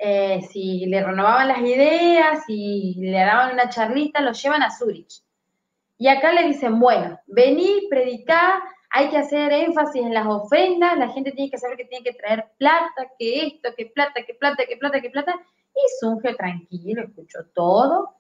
eh, 0.01 0.41
si 0.51 0.87
le 0.87 1.05
renovaban 1.05 1.49
las 1.49 1.59
ideas, 1.61 2.45
si 2.47 2.95
le 2.99 3.19
daban 3.19 3.53
una 3.53 3.69
charlita, 3.69 4.21
lo 4.21 4.33
llevan 4.33 4.63
a 4.63 4.71
Zurich. 4.71 5.23
Y 5.99 6.09
acá 6.09 6.33
le 6.33 6.45
dicen, 6.45 6.81
bueno, 6.81 7.21
vení, 7.27 7.87
predicá, 7.89 8.63
hay 8.97 9.11
que 9.11 9.17
hacer 9.17 9.53
énfasis 9.53 10.03
en 10.03 10.15
las 10.15 10.25
ofrendas, 10.25 10.97
la 10.97 11.09
gente 11.09 11.33
tiene 11.33 11.51
que 11.51 11.59
saber 11.59 11.77
que 11.77 11.85
tiene 11.87 12.05
que 12.05 12.13
traer 12.13 12.45
plata, 12.59 13.11
que 13.19 13.49
esto, 13.49 13.71
que 13.77 13.87
plata, 13.87 14.23
que 14.25 14.35
plata, 14.35 14.65
que 14.69 14.77
plata, 14.77 15.01
que 15.01 15.11
plata. 15.11 15.35
Y 15.75 15.81
Sunge 15.99 16.33
tranquilo, 16.37 17.03
escuchó 17.03 17.41
todo. 17.53 18.15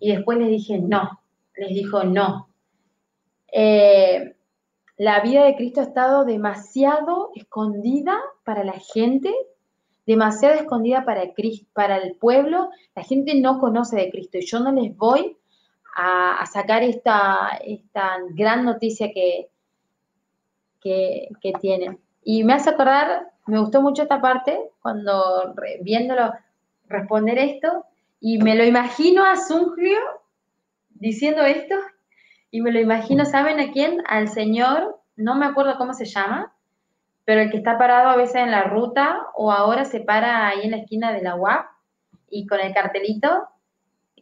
Y 0.00 0.12
después 0.12 0.38
les 0.38 0.48
dije, 0.48 0.78
no, 0.78 1.20
les 1.58 1.68
dijo, 1.68 2.04
no. 2.04 2.48
Eh, 3.52 4.34
la 4.96 5.20
vida 5.20 5.44
de 5.44 5.56
Cristo 5.56 5.80
ha 5.80 5.84
estado 5.84 6.24
demasiado 6.24 7.30
escondida 7.34 8.18
para 8.44 8.64
la 8.64 8.80
gente, 8.80 9.30
demasiado 10.06 10.54
escondida 10.54 11.04
para, 11.04 11.22
el 11.22 12.14
pueblo. 12.14 12.70
La 12.96 13.02
gente 13.02 13.38
no 13.38 13.60
conoce 13.60 13.96
de 13.96 14.10
Cristo 14.10 14.38
y 14.38 14.46
yo 14.46 14.60
no 14.60 14.72
les 14.72 14.96
voy 14.96 15.36
a, 15.94 16.46
sacar 16.50 16.82
esta, 16.82 17.60
esta, 17.62 18.16
gran 18.30 18.64
noticia 18.64 19.12
que, 19.12 19.50
que, 20.80 21.28
que 21.40 21.52
tienen. 21.60 21.98
Y 22.22 22.44
me 22.44 22.54
hace 22.54 22.70
acordar, 22.70 23.30
me 23.46 23.58
gustó 23.58 23.80
mucho 23.80 24.02
esta 24.02 24.20
parte, 24.20 24.58
cuando 24.82 25.54
viéndolo, 25.80 26.32
responder 26.88 27.38
esto 27.38 27.84
y 28.20 28.38
me 28.38 28.54
lo 28.54 28.64
imagino 28.64 29.24
a 29.24 29.36
Sunglio 29.36 29.98
diciendo 30.90 31.42
esto 31.42 31.76
y 32.50 32.62
me 32.62 32.72
lo 32.72 32.80
imagino, 32.80 33.24
¿saben 33.24 33.60
a 33.60 33.72
quién? 33.72 34.02
Al 34.06 34.28
señor, 34.28 34.98
no 35.16 35.34
me 35.36 35.46
acuerdo 35.46 35.76
cómo 35.76 35.92
se 35.92 36.06
llama, 36.06 36.54
pero 37.24 37.42
el 37.42 37.50
que 37.50 37.58
está 37.58 37.76
parado 37.76 38.08
a 38.08 38.16
veces 38.16 38.36
en 38.36 38.50
la 38.50 38.64
ruta 38.64 39.26
o 39.34 39.52
ahora 39.52 39.84
se 39.84 40.00
para 40.00 40.48
ahí 40.48 40.60
en 40.64 40.70
la 40.70 40.78
esquina 40.78 41.12
de 41.12 41.22
la 41.22 41.36
UAP 41.36 41.66
y 42.30 42.46
con 42.46 42.60
el 42.60 42.72
cartelito 42.72 43.48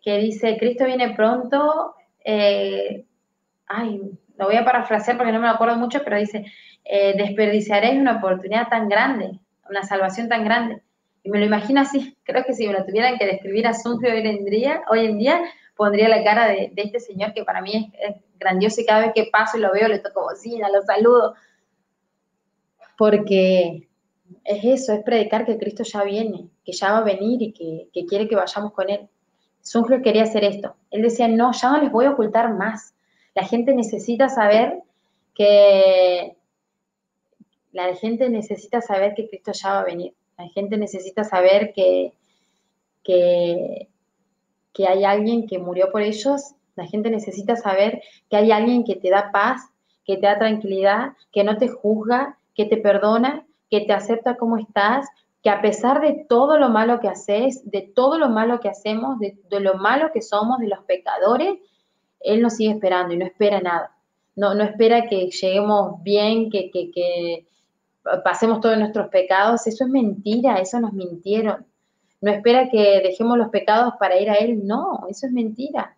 que 0.03 0.19
dice, 0.19 0.57
Cristo 0.59 0.85
viene 0.85 1.15
pronto, 1.15 1.95
eh, 2.25 3.05
ay, 3.67 4.01
lo 4.39 4.47
voy 4.47 4.57
a 4.57 4.65
parafrasear 4.65 5.17
porque 5.17 5.33
no 5.33 5.41
me 5.41 5.49
acuerdo 5.49 5.77
mucho, 5.77 6.03
pero 6.05 6.17
dice, 6.17 6.45
eh, 6.85 7.15
desperdiciaréis 7.17 8.01
una 8.01 8.19
oportunidad 8.19 8.69
tan 8.69 8.89
grande, 8.89 9.39
una 9.69 9.83
salvación 9.83 10.29
tan 10.29 10.45
grande. 10.45 10.83
Y 11.23 11.31
me 11.31 11.39
lo 11.39 11.47
imagino 11.47 11.81
así, 11.81 12.17
creo 12.25 12.45
que 12.45 12.55
si 12.55 12.67
me 12.67 12.73
lo 12.73 12.85
tuvieran 12.85 13.19
que 13.19 13.27
describir 13.27 13.67
a 13.67 13.75
Sunfio 13.75 14.13
hoy 14.13 14.27
en 14.27 14.45
día, 14.45 14.83
hoy 14.91 15.07
en 15.07 15.19
día 15.19 15.43
pondría 15.77 16.09
la 16.09 16.25
cara 16.25 16.49
de, 16.49 16.73
este 16.77 17.01
señor 17.01 17.35
que 17.35 17.45
para 17.45 17.61
mí 17.61 17.93
es, 18.01 18.17
grandioso 18.39 18.83
y 18.83 18.87
cada 18.87 19.01
vez 19.01 19.13
que 19.15 19.31
paso 19.33 19.57
y 19.57 19.61
lo 19.61 19.73
veo 19.73 19.89
le 19.89 19.99
toco 19.99 20.23
bocina, 20.23 20.69
lo 20.69 20.83
saludo. 20.83 21.35
Porque 22.99 23.89
es 24.45 24.65
eso, 24.65 24.93
es 24.93 25.03
predicar 25.03 25.47
que 25.47 25.59
Cristo 25.59 25.83
ya 25.85 26.03
viene, 26.05 26.49
que 26.65 26.73
ya 26.73 26.93
va 26.93 26.99
a 26.99 27.05
venir 27.05 27.41
y 27.43 27.53
que, 27.53 28.05
quiere 28.07 28.29
que 28.29 28.37
vayamos 28.37 28.73
con 28.73 28.91
Él. 28.91 29.09
Sunfio 29.63 30.03
quería 30.03 30.25
hacer 30.25 30.45
esto. 30.45 30.77
Él 30.91 31.03
decía, 31.03 31.29
no, 31.29 31.53
ya 31.53 31.71
no 31.71 31.83
les 31.83 31.91
voy 31.91 32.07
a 32.07 32.11
ocultar 32.11 32.53
más. 32.55 32.95
La 33.37 33.45
gente 33.45 33.75
necesita 33.75 34.31
saber 34.31 34.83
que 35.35 36.35
la 37.73 37.95
gente 37.95 38.31
necesita 38.31 38.81
saber 38.81 39.13
que 39.15 39.29
Cristo 39.29 39.53
ya 39.53 39.73
va 39.73 39.81
a 39.81 39.85
venir. 39.85 40.15
La 40.39 40.49
gente 40.49 40.79
necesita 40.79 41.23
saber 41.23 41.75
que, 41.75 42.15
que, 43.05 43.89
hay 44.89 45.05
alguien 45.05 45.47
que 45.47 45.59
murió 45.59 45.93
por 45.93 46.01
ellos. 46.01 46.55
La 46.77 46.87
gente 46.87 47.11
necesita 47.11 47.57
saber 47.57 48.01
que 48.31 48.39
hay 48.39 48.53
alguien 48.53 48.85
que 48.85 48.97
te 48.97 49.11
da 49.11 49.31
paz, 49.31 49.61
que 50.07 50.17
te 50.17 50.27
da 50.27 50.39
tranquilidad, 50.39 51.13
que 51.31 51.45
no 51.45 51.59
te 51.59 51.69
juzga, 51.69 52.39
que 52.55 52.65
te 52.65 52.79
perdona, 52.79 53.47
que 53.69 53.83
te 53.83 53.93
acepta 53.93 54.39
como 54.39 54.57
estás, 54.57 55.07
que 55.43 55.51
a 55.51 55.61
pesar 55.61 56.01
de 56.01 56.25
todo 56.27 56.59
lo 56.59 56.71
malo 56.71 57.01
que 57.01 57.09
haces, 57.09 57.71
de 57.71 57.83
todo 57.83 58.19
lo 58.19 58.31
malo 58.31 58.61
que 58.61 58.71
hacemos, 58.71 59.19
de, 59.19 59.37
lo 59.61 59.75
malo 59.75 60.11
que 60.11 60.23
somos, 60.23 60.59
de 60.59 60.69
los 60.69 60.83
pecadores, 60.85 61.59
Él 62.27 62.43
nos 62.43 62.57
sigue 62.57 62.73
esperando 62.73 63.15
y 63.15 63.19
no 63.19 63.25
espera 63.25 63.61
nada. 63.61 63.93
No, 64.35 64.55
no 64.55 64.65
espera 64.65 65.07
que 65.09 65.31
lleguemos 65.31 66.03
bien, 66.03 66.51
que, 66.51 66.71
que, 66.71 66.91
que 66.91 67.47
pasemos 68.25 68.61
todos 68.61 68.79
nuestros 68.79 69.09
pecados. 69.09 69.67
Eso 69.67 69.85
es 69.85 69.91
mentira, 69.91 70.59
eso 70.59 70.81
nos 70.81 70.93
mintieron. 70.93 71.67
No 72.21 72.31
espera 72.31 72.69
que 72.69 73.01
dejemos 73.03 73.39
los 73.39 73.51
pecados 73.51 73.95
para 73.99 74.19
ir 74.19 74.31
a 74.31 74.35
Él, 74.35 74.67
no, 74.67 75.07
eso 75.09 75.27
es 75.27 75.33
mentira. 75.33 75.97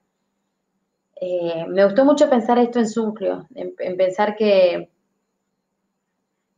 Eh, 1.20 1.64
me 1.68 1.84
gustó 1.84 2.04
mucho 2.04 2.30
pensar 2.30 2.58
esto 2.58 2.78
en 2.78 2.88
Suncrio, 2.88 3.46
en, 3.54 3.74
pensar 3.96 4.36
que, 4.36 4.88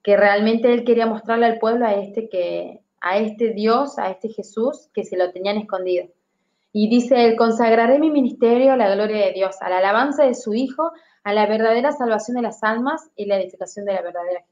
que 0.03 0.17
realmente 0.17 0.73
Él 0.73 0.85
quería 0.85 1.07
mostrarle 1.07 1.47
al 1.47 1.59
pueblo 1.59 1.87
a 1.87 1.95
este, 1.95 2.29
que, 2.29 2.81
a 3.01 3.19
este 3.19 3.53
Dios, 3.53 3.99
a 3.99 4.11
este 4.11 4.29
Jesús, 4.29 4.89
que 4.93 5.05
se 5.05 5.17
lo 5.17 5.31
tenían 5.31 5.57
escondido. 5.57 6.09
Y 6.73 6.89
dice, 6.89 7.25
Él 7.25 7.37
consagraré 7.37 7.99
mi 7.99 8.11
ministerio 8.11 8.73
a 8.73 8.77
la 8.77 8.95
gloria 8.95 9.27
de 9.27 9.33
Dios, 9.33 9.57
a 9.61 9.69
la 9.69 9.79
alabanza 9.79 10.25
de 10.25 10.35
su 10.35 10.55
Hijo, 10.55 10.93
a 11.25 11.33
la 11.33 11.47
verdadera 11.47 11.93
salvación 11.93 12.37
de 12.37 12.43
las 12.43 12.63
almas 12.63 13.11
y 13.17 13.27
la 13.27 13.39
edificación 13.39 13.85
de 13.85 13.95
la 13.95 14.03
verdadera 14.03 14.45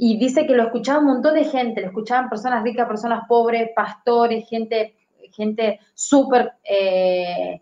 y 0.00 0.16
dice 0.16 0.46
que 0.46 0.54
lo 0.54 0.62
escuchaba 0.62 1.00
un 1.00 1.06
montón 1.06 1.34
de 1.34 1.44
gente, 1.44 1.80
lo 1.80 1.88
escuchaban 1.88 2.30
personas 2.30 2.62
ricas, 2.62 2.86
personas 2.86 3.26
pobres, 3.26 3.70
pastores, 3.74 4.48
gente, 4.48 4.94
gente 5.32 5.80
súper 5.92 6.52
eh, 6.62 7.60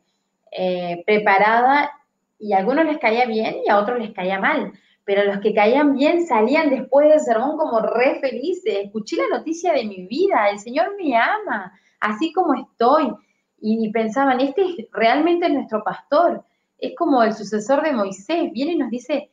eh, 0.52 1.02
preparada, 1.06 1.90
y 2.38 2.52
a 2.52 2.58
algunos 2.58 2.84
les 2.84 2.98
caía 2.98 3.24
bien 3.24 3.56
y 3.64 3.70
a 3.70 3.78
otros 3.78 3.98
les 3.98 4.12
caía 4.12 4.38
mal. 4.38 4.70
Pero 5.04 5.24
los 5.24 5.40
que 5.40 5.54
caían 5.54 5.94
bien 5.94 6.26
salían 6.26 6.68
después 6.68 7.08
del 7.08 7.20
sermón 7.20 7.56
como 7.56 7.80
re 7.80 8.20
felices. 8.20 8.80
Escuché 8.84 9.16
la 9.16 9.38
noticia 9.38 9.72
de 9.72 9.84
mi 9.84 10.06
vida, 10.06 10.50
el 10.50 10.58
Señor 10.58 10.94
me 11.02 11.16
ama, 11.16 11.72
así 12.00 12.34
como 12.34 12.52
estoy. 12.52 13.10
Y, 13.58 13.90
pensaban, 13.90 14.40
este 14.40 14.62
es 14.62 14.86
realmente 14.92 15.48
nuestro 15.48 15.82
pastor, 15.82 16.44
es 16.78 16.94
como 16.96 17.22
el 17.22 17.32
sucesor 17.32 17.82
de 17.82 17.92
Moisés, 17.92 18.52
viene 18.52 18.72
y 18.72 18.76
nos 18.76 18.90
dice 18.90 19.30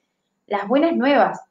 las 0.47 0.67
buenas 0.67 0.95
nuevas 0.95 1.41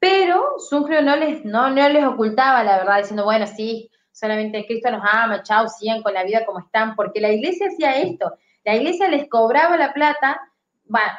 pero 0.00 0.58
Sucre 0.58 1.02
no 1.02 1.14
les, 1.14 1.44
no, 1.44 1.70
no 1.70 1.88
les 1.88 2.04
ocultaba 2.04 2.64
la 2.64 2.78
verdad, 2.78 2.98
diciendo, 2.98 3.24
bueno, 3.24 3.46
sí, 3.46 3.90
solamente 4.10 4.64
Cristo 4.66 4.90
nos 4.90 5.02
ama, 5.06 5.42
chao, 5.42 5.68
sigan 5.68 6.02
con 6.02 6.14
la 6.14 6.24
vida 6.24 6.46
como 6.46 6.58
están, 6.58 6.96
porque 6.96 7.20
la 7.20 7.30
iglesia 7.30 7.68
hacía 7.68 7.98
esto. 7.98 8.32
La 8.64 8.74
iglesia 8.74 9.08
les 9.08 9.28
cobraba 9.28 9.76
la 9.76 9.92
plata, 9.92 10.40
bueno, 10.86 11.12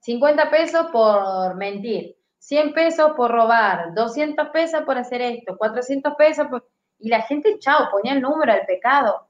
50 0.00 0.50
pesos 0.50 0.86
por 0.90 1.54
mentir, 1.56 2.16
100 2.38 2.72
pesos 2.72 3.12
por 3.16 3.30
robar, 3.30 3.94
200 3.94 4.48
pesos 4.48 4.80
por 4.82 4.96
hacer 4.96 5.20
esto, 5.20 5.56
400 5.56 6.14
pesos 6.16 6.46
por... 6.48 6.66
Y 6.98 7.10
la 7.10 7.20
gente, 7.22 7.58
chao, 7.58 7.90
ponía 7.90 8.14
el 8.14 8.22
número 8.22 8.52
al 8.52 8.64
pecado. 8.64 9.26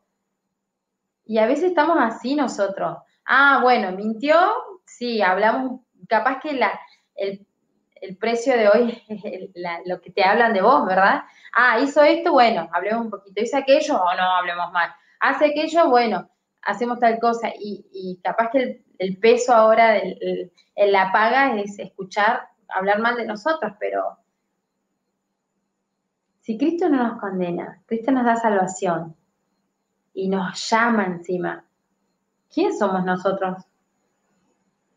Y 1.33 1.39
a 1.39 1.47
veces 1.47 1.71
estamos 1.71 1.97
así 1.99 2.35
nosotros. 2.35 2.99
Ah, 3.25 3.61
bueno, 3.63 3.91
mintió, 3.93 4.37
sí, 4.85 5.23
hablamos, 5.23 5.81
capaz 6.07 6.41
que 6.41 6.53
la, 6.53 6.79
el, 7.15 7.47
el 8.03 8.19
precio 8.19 8.55
de 8.55 8.69
hoy 8.69 9.03
es 9.09 9.51
lo 9.87 9.99
que 10.03 10.11
te 10.11 10.25
hablan 10.25 10.53
de 10.53 10.61
vos, 10.61 10.85
¿verdad? 10.85 11.23
Ah, 11.55 11.81
hizo 11.81 12.03
esto, 12.03 12.33
bueno, 12.33 12.69
hablemos 12.71 13.07
un 13.07 13.11
poquito. 13.11 13.41
Hizo 13.41 13.57
aquello, 13.57 13.95
o 13.95 14.15
no, 14.15 14.23
hablemos 14.23 14.73
mal. 14.73 14.91
Hace 15.21 15.47
aquello, 15.47 15.89
bueno, 15.89 16.29
hacemos 16.61 17.01
tal 17.01 17.19
cosa. 17.19 17.49
Y, 17.59 18.21
capaz 18.23 18.51
que 18.51 18.85
el, 18.99 19.17
peso 19.17 19.55
ahora 19.55 19.97
en 19.97 20.93
la 20.93 21.13
paga 21.13 21.57
es 21.57 21.79
escuchar, 21.79 22.47
hablar 22.69 22.99
mal 22.99 23.17
de 23.17 23.25
nosotros, 23.25 23.73
pero 23.81 24.19
si 26.41 26.59
Cristo 26.59 26.91
no 26.91 27.03
nos 27.03 27.19
condena, 27.19 27.81
Cristo 27.87 28.13
nos 28.13 28.27
da 28.27 28.37
salvación 28.37 29.17
y 30.15 30.29
nos 30.29 30.69
llama 30.71 31.07
encima, 31.07 31.65
¿quién 32.51 32.77
somos 32.77 33.05
nosotros 33.05 33.65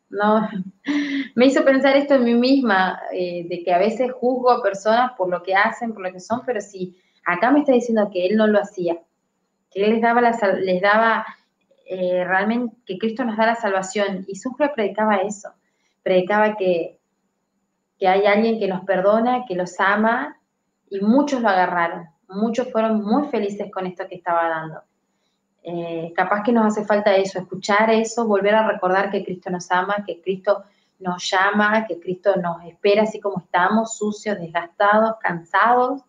no, 0.10 0.47
me 1.36 1.45
hizo 1.45 1.63
pensar 1.63 1.95
esto 1.97 2.15
en 2.15 2.23
mí 2.23 2.34
misma, 2.34 3.01
eh, 3.12 3.45
de 3.47 3.63
que 3.63 3.73
a 3.73 3.78
veces 3.78 4.12
juzgo 4.12 4.51
a 4.51 4.63
personas 4.63 5.12
por 5.17 5.30
lo 5.30 5.43
que 5.43 5.56
hacen, 5.56 5.93
por 5.93 6.04
lo 6.04 6.12
que 6.12 6.19
son, 6.19 6.41
pero 6.45 6.62
si 6.62 6.97
acá 7.25 7.51
me 7.51 7.60
está 7.60 7.73
diciendo 7.73 8.10
que 8.12 8.25
él 8.25 8.38
no 8.38 8.47
lo 8.47 8.60
hacía, 8.60 8.97
que 9.71 9.84
él 9.84 9.91
les 9.91 10.01
daba, 10.01 10.21
la, 10.21 10.32
les 10.60 10.82
daba 10.82 11.25
eh, 11.88 12.23
realmente, 12.25 12.75
que 12.86 12.97
Cristo 12.97 13.23
nos 13.25 13.38
da 13.38 13.47
la 13.47 13.56
salvación, 13.56 14.25
y 14.28 14.36
Sucre 14.36 14.69
predicaba 14.69 15.17
eso, 15.17 15.49
predicaba 16.04 16.56
que, 16.56 16.99
que 17.97 18.08
hay 18.08 18.25
alguien 18.25 18.60
que 18.60 18.67
nos 18.67 18.86
perdona, 18.86 19.45
que 19.47 19.56
los 19.56 19.80
ama, 19.80 20.38
y 20.89 20.99
muchos 20.99 21.41
lo 21.41 21.49
agarraron, 21.49 22.06
muchos 22.30 22.71
fueron 22.71 23.04
muy 23.04 23.28
felices 23.30 23.71
con 23.71 23.86
esto 23.88 24.08
que 24.08 24.15
estaba 24.15 24.47
dando. 24.47 24.82
Eh, 25.67 26.13
capaz 26.15 26.43
que 26.43 26.51
nos 26.51 26.67
hace 26.67 26.86
falta 26.86 27.15
eso, 27.15 27.39
escuchar 27.39 27.89
eso, 27.89 28.28
volver 28.28 28.54
a 28.54 28.67
recordar 28.67 29.10
que 29.10 29.25
Cristo 29.25 29.49
nos 29.49 29.71
ama, 29.71 30.04
que 30.06 30.21
Cristo 30.21 30.63
nos 30.99 31.28
llama, 31.28 31.88
que 31.88 31.99
Cristo 31.99 32.36
nos 32.36 32.63
espera 32.65 33.01
así 33.01 33.19
como 33.19 33.39
estamos, 33.39 33.97
sucios, 33.97 34.38
desgastados, 34.38 35.15
cansados. 35.19 36.04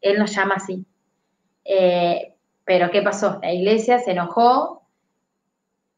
Él 0.00 0.20
nos 0.20 0.32
llama 0.32 0.54
así. 0.54 0.86
Eh, 1.64 2.36
pero 2.64 2.88
¿qué 2.92 3.02
pasó? 3.02 3.40
La 3.42 3.52
iglesia 3.52 3.98
se 3.98 4.12
enojó, 4.12 4.82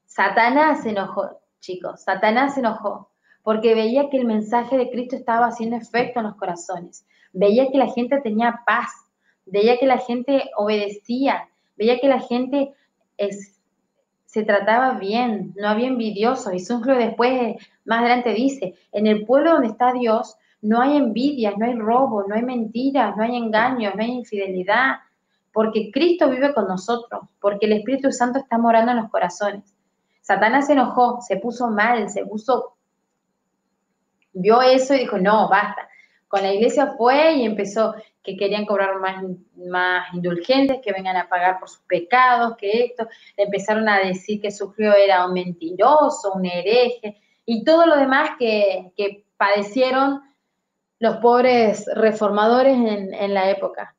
Satanás 0.07 0.83
se 0.83 0.91
enojó, 0.91 1.39
chicos, 1.61 2.03
Satanás 2.03 2.55
se 2.55 2.61
enojó, 2.61 3.11
porque 3.43 3.75
veía 3.75 4.09
que 4.09 4.17
el 4.17 4.25
mensaje 4.25 4.79
de 4.79 4.91
Cristo 4.91 5.17
estaba 5.17 5.49
haciendo 5.49 5.77
efecto 5.77 6.21
en 6.21 6.27
los 6.27 6.37
corazones, 6.37 7.07
veía 7.35 7.71
que 7.71 7.77
la 7.77 7.89
gente 7.89 8.21
tenía 8.23 8.63
paz, 8.65 8.91
veía 9.45 9.79
que 9.79 9.87
la 9.87 9.99
gente 9.99 10.51
obedecía, 10.57 11.51
veía 11.81 11.99
que 11.99 12.09
la 12.09 12.21
gente 12.21 12.75
se 14.27 14.45
trataba 14.45 14.99
bien, 14.99 15.55
no 15.57 15.69
había 15.69 15.89
envidiosos. 15.89 16.53
Y 16.53 16.61
Zunglo 16.61 16.95
después, 16.95 17.57
más 17.85 18.01
adelante 18.01 18.35
dice, 18.35 18.75
en 18.93 19.07
el 19.07 19.25
pueblo 19.25 19.53
donde 19.53 19.69
está 19.69 19.93
Dios, 19.93 20.37
no 20.61 20.83
hay 20.83 20.99
envidias, 20.99 21.55
no 21.57 21.65
hay 21.65 21.75
robo, 21.75 22.25
no 22.29 22.35
hay 22.35 22.43
mentiras, 22.43 23.17
no 23.17 23.23
hay 23.23 23.35
engaños, 23.35 23.95
no 23.95 24.03
hay 24.03 24.11
infidelidad, 24.11 24.97
porque 25.53 25.91
Cristo 25.91 26.29
vive 26.29 26.53
con 26.53 26.69
nosotros, 26.69 27.23
porque 27.41 27.65
el 27.65 27.73
Espíritu 27.73 28.13
Santo 28.13 28.39
está 28.39 28.59
morando 28.59 28.93
en 28.93 28.99
los 28.99 29.11
corazones. 29.11 29.75
Satanás 30.21 30.67
se 30.67 30.75
enojó, 30.75 31.23
se 31.23 31.39
puso 31.39 31.71
mal, 31.71 32.11
se 32.11 32.27
puso, 32.27 32.77
vio 34.35 34.61
eso 34.61 34.95
y 34.95 34.99
dijo, 34.99 35.19
no, 35.19 35.49
basta. 35.49 35.89
Con 36.29 36.43
la 36.43 36.53
iglesia 36.53 36.95
fue 36.99 37.37
y 37.37 37.47
empezó, 37.47 37.95
que 38.23 38.37
querían 38.37 38.67
cobrar 38.67 38.99
más, 39.01 39.25
más 39.57 40.13
indulgentes, 40.13 40.81
que 40.83 40.93
vengan 40.93 41.17
a 41.17 41.29
pagar 41.29 41.59
por 41.59 41.69
sus 41.69 41.83
pecados, 41.83 42.57
que 42.57 42.85
esto, 42.85 43.09
empezaron 43.37 43.89
a 43.89 43.99
decir 43.99 44.41
que 44.41 44.51
sufrió 44.51 44.95
era 44.95 45.27
un 45.27 45.33
mentiroso, 45.33 46.33
un 46.35 46.47
hereje, 46.47 47.17
y 47.47 47.65
todo 47.65 47.87
lo 47.87 47.97
demás 47.97 48.31
que, 48.39 49.25
padecieron 49.37 50.21
los 50.99 51.17
pobres 51.17 51.87
reformadores 51.95 52.77
en, 52.77 53.33
la 53.35 53.49
época. 53.49 53.97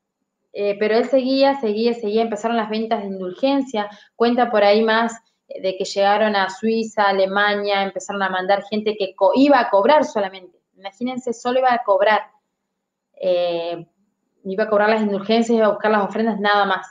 Eh, 0.53 0.77
pero 0.79 0.95
él 0.97 1.09
seguía, 1.09 1.59
seguía, 1.59 1.95
seguía, 1.95 2.21
empezaron 2.21 2.57
las 2.57 2.69
ventas 2.69 3.01
de 3.01 3.07
indulgencia, 3.07 3.89
cuenta 4.15 4.51
por 4.51 4.63
ahí 4.63 4.83
más 4.83 5.19
de 5.47 5.75
que 5.77 5.83
llegaron 5.83 6.35
a 6.35 6.49
Suiza, 6.49 7.03
Alemania, 7.03 7.81
empezaron 7.81 8.21
a 8.21 8.29
mandar 8.29 8.63
gente 8.69 8.95
que 8.95 9.15
iba 9.35 9.59
a 9.59 9.69
cobrar 9.71 10.05
solamente. 10.05 10.59
Imagínense, 10.77 11.33
solo 11.33 11.59
iba 11.59 11.73
a 11.73 11.83
cobrar. 11.83 12.21
Eh, 13.15 13.85
iba 14.45 14.65
a 14.65 14.69
cobrar 14.69 14.89
las 14.89 15.01
indulgencias, 15.01 15.55
iba 15.55 15.67
a 15.67 15.71
buscar 15.71 15.91
las 15.91 16.03
ofrendas, 16.03 16.39
nada 16.39 16.65
más. 16.65 16.87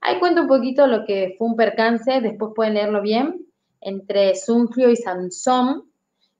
Ahí 0.00 0.18
cuento 0.18 0.42
un 0.42 0.48
poquito 0.48 0.86
lo 0.86 1.04
que 1.04 1.34
fue 1.36 1.48
un 1.48 1.56
percance, 1.56 2.20
después 2.20 2.52
pueden 2.54 2.74
leerlo 2.74 3.02
bien, 3.02 3.46
entre 3.80 4.34
Sunfrio 4.34 4.90
y 4.90 4.96
Sansón, 4.96 5.90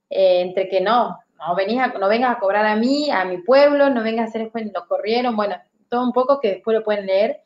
eh, 0.09 0.41
entre 0.41 0.67
que 0.67 0.81
no, 0.81 1.19
no, 1.37 1.55
venís 1.55 1.81
no 1.99 2.07
vengas 2.07 2.37
a 2.37 2.39
cobrar 2.39 2.65
a 2.65 2.75
mí, 2.75 3.11
a 3.11 3.25
mi 3.25 3.39
pueblo, 3.39 3.89
no 3.89 4.03
vengas 4.03 4.27
a 4.27 4.29
hacer 4.29 4.51
lo 4.73 4.87
corrieron, 4.87 5.35
bueno, 5.35 5.55
todo 5.89 6.03
un 6.03 6.11
poco 6.11 6.39
que 6.39 6.49
después 6.49 6.77
lo 6.77 6.83
pueden 6.83 7.05
leer, 7.05 7.43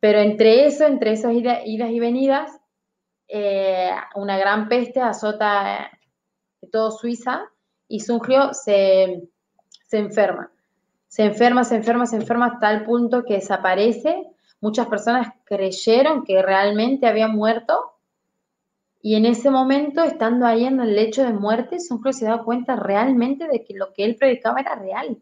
pero 0.00 0.18
entre 0.18 0.66
eso, 0.66 0.86
entre 0.86 1.12
esas 1.12 1.32
idas, 1.34 1.60
y 1.64 2.00
venidas, 2.00 2.50
eh, 3.28 3.92
una 4.16 4.38
gran 4.38 4.68
peste 4.68 5.00
azota 5.00 5.90
todo 6.72 6.90
Suiza 6.90 7.44
y 7.88 8.00
Sungrio 8.00 8.52
se, 8.52 9.28
se 9.86 9.98
enferma 9.98 10.50
se 11.10 11.24
enferma, 11.24 11.64
se 11.64 11.74
enferma, 11.74 12.06
se 12.06 12.16
enferma 12.16 12.46
hasta 12.46 12.70
el 12.70 12.84
punto 12.84 13.24
que 13.24 13.34
desaparece. 13.34 14.28
Muchas 14.60 14.86
personas 14.86 15.26
creyeron 15.44 16.22
que 16.22 16.40
realmente 16.40 17.08
había 17.08 17.26
muerto 17.26 17.90
y 19.02 19.16
en 19.16 19.26
ese 19.26 19.50
momento, 19.50 20.04
estando 20.04 20.46
ahí 20.46 20.64
en 20.64 20.78
el 20.78 20.94
lecho 20.94 21.24
de 21.24 21.32
muerte, 21.32 21.80
Suncro 21.80 22.12
se 22.12 22.26
da 22.26 22.44
cuenta 22.44 22.76
realmente 22.76 23.48
de 23.48 23.64
que 23.64 23.74
lo 23.74 23.92
que 23.92 24.04
él 24.04 24.14
predicaba 24.14 24.60
era 24.60 24.76
real. 24.76 25.20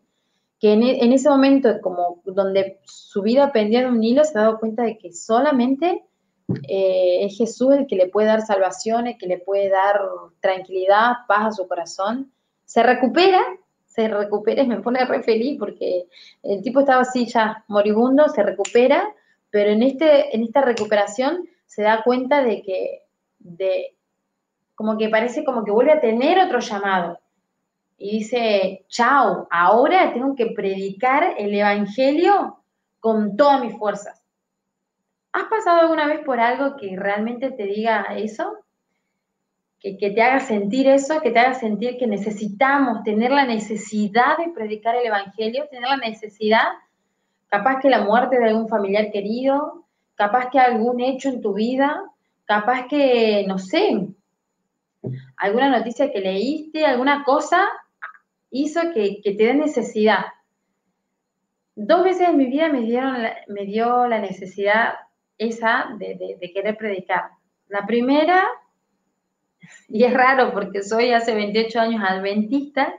Que 0.60 0.72
en, 0.72 0.82
e, 0.82 1.14
ese 1.14 1.30
momento, 1.30 1.80
como 1.80 2.20
donde 2.26 2.80
su 2.84 3.22
vida 3.22 3.50
pendía 3.50 3.80
de 3.80 3.86
un 3.86 4.04
hilo, 4.04 4.24
se 4.24 4.36
ha 4.36 4.42
dado 4.42 4.58
cuenta 4.58 4.82
de 4.82 4.98
que 4.98 5.12
solamente 5.12 6.04
eh, 6.68 7.24
es 7.24 7.38
Jesús 7.38 7.72
el 7.72 7.86
que 7.86 7.96
le 7.96 8.08
puede 8.08 8.26
dar 8.26 8.42
salvación, 8.42 9.06
el 9.06 9.16
que 9.16 9.26
le 9.26 9.38
puede 9.38 9.70
dar 9.70 10.00
tranquilidad, 10.40 11.12
paz 11.26 11.46
a 11.46 11.52
su 11.52 11.66
corazón. 11.66 12.30
Se 12.66 12.82
recupera 12.82 13.40
se 13.98 14.06
recupere, 14.06 14.64
me 14.64 14.80
pone 14.80 15.04
re 15.04 15.24
feliz 15.24 15.58
porque 15.58 16.06
el 16.44 16.62
tipo 16.62 16.80
estaba 16.80 17.02
así 17.02 17.26
ya 17.26 17.64
moribundo, 17.66 18.28
se 18.28 18.44
recupera, 18.44 19.12
pero 19.50 19.70
en, 19.70 19.82
este, 19.82 20.36
en 20.36 20.44
esta 20.44 20.60
recuperación 20.60 21.48
se 21.66 21.82
da 21.82 22.04
cuenta 22.04 22.44
de 22.44 22.62
que, 22.62 23.02
de, 23.40 23.96
como 24.76 24.96
que 24.96 25.08
parece 25.08 25.44
como 25.44 25.64
que 25.64 25.72
vuelve 25.72 25.90
a 25.90 26.00
tener 26.00 26.38
otro 26.38 26.60
llamado. 26.60 27.18
Y 27.96 28.18
dice, 28.18 28.84
chao, 28.86 29.48
ahora 29.50 30.12
tengo 30.12 30.36
que 30.36 30.52
predicar 30.54 31.34
el 31.36 31.52
Evangelio 31.52 32.62
con 33.00 33.36
todas 33.36 33.60
mis 33.60 33.76
fuerzas. 33.76 34.24
¿Has 35.32 35.46
pasado 35.46 35.80
alguna 35.80 36.06
vez 36.06 36.20
por 36.24 36.38
algo 36.38 36.76
que 36.76 36.94
realmente 36.96 37.50
te 37.50 37.64
diga 37.64 38.06
eso? 38.16 38.58
Que, 39.80 39.94
te 39.94 40.22
haga 40.22 40.40
sentir 40.40 40.88
eso, 40.88 41.20
que 41.20 41.30
te 41.30 41.38
haga 41.38 41.54
sentir 41.54 41.98
que 41.98 42.06
necesitamos 42.06 43.04
tener 43.04 43.30
la 43.30 43.46
necesidad 43.46 44.36
de 44.36 44.52
predicar 44.52 44.96
el 44.96 45.06
Evangelio, 45.06 45.68
tener 45.70 45.88
la 45.88 45.96
necesidad, 45.96 46.64
capaz 47.46 47.78
que 47.80 47.88
la 47.88 48.02
muerte 48.02 48.38
de 48.38 48.48
algún 48.48 48.68
familiar 48.68 49.12
querido, 49.12 49.84
capaz 50.16 50.50
que 50.50 50.58
algún 50.58 51.00
hecho 51.00 51.28
en 51.28 51.40
tu 51.40 51.54
vida, 51.54 52.02
capaz 52.44 52.88
que, 52.88 53.44
no 53.46 53.58
sé, 53.58 54.08
alguna 55.36 55.70
noticia 55.70 56.10
que 56.10 56.20
leíste, 56.20 56.84
alguna 56.84 57.22
cosa 57.24 57.68
hizo 58.50 58.80
que, 58.92 59.20
te 59.22 59.32
dé 59.32 59.54
necesidad. 59.54 60.24
Dos 61.74 62.02
veces 62.02 62.28
en 62.28 62.36
mi 62.36 62.46
vida 62.46 62.68
me, 62.68 62.80
dieron 62.80 63.16
me 63.48 63.64
dio 63.64 64.06
la 64.08 64.18
necesidad 64.18 64.94
esa 65.36 65.86
de, 65.98 66.38
querer 66.52 66.76
predicar. 66.76 67.30
La 67.68 67.86
primera, 67.86 68.44
y 69.88 70.04
es 70.04 70.12
raro 70.12 70.52
porque 70.52 70.82
soy 70.82 71.12
hace 71.12 71.34
28 71.34 71.80
años 71.80 72.02
adventista, 72.06 72.94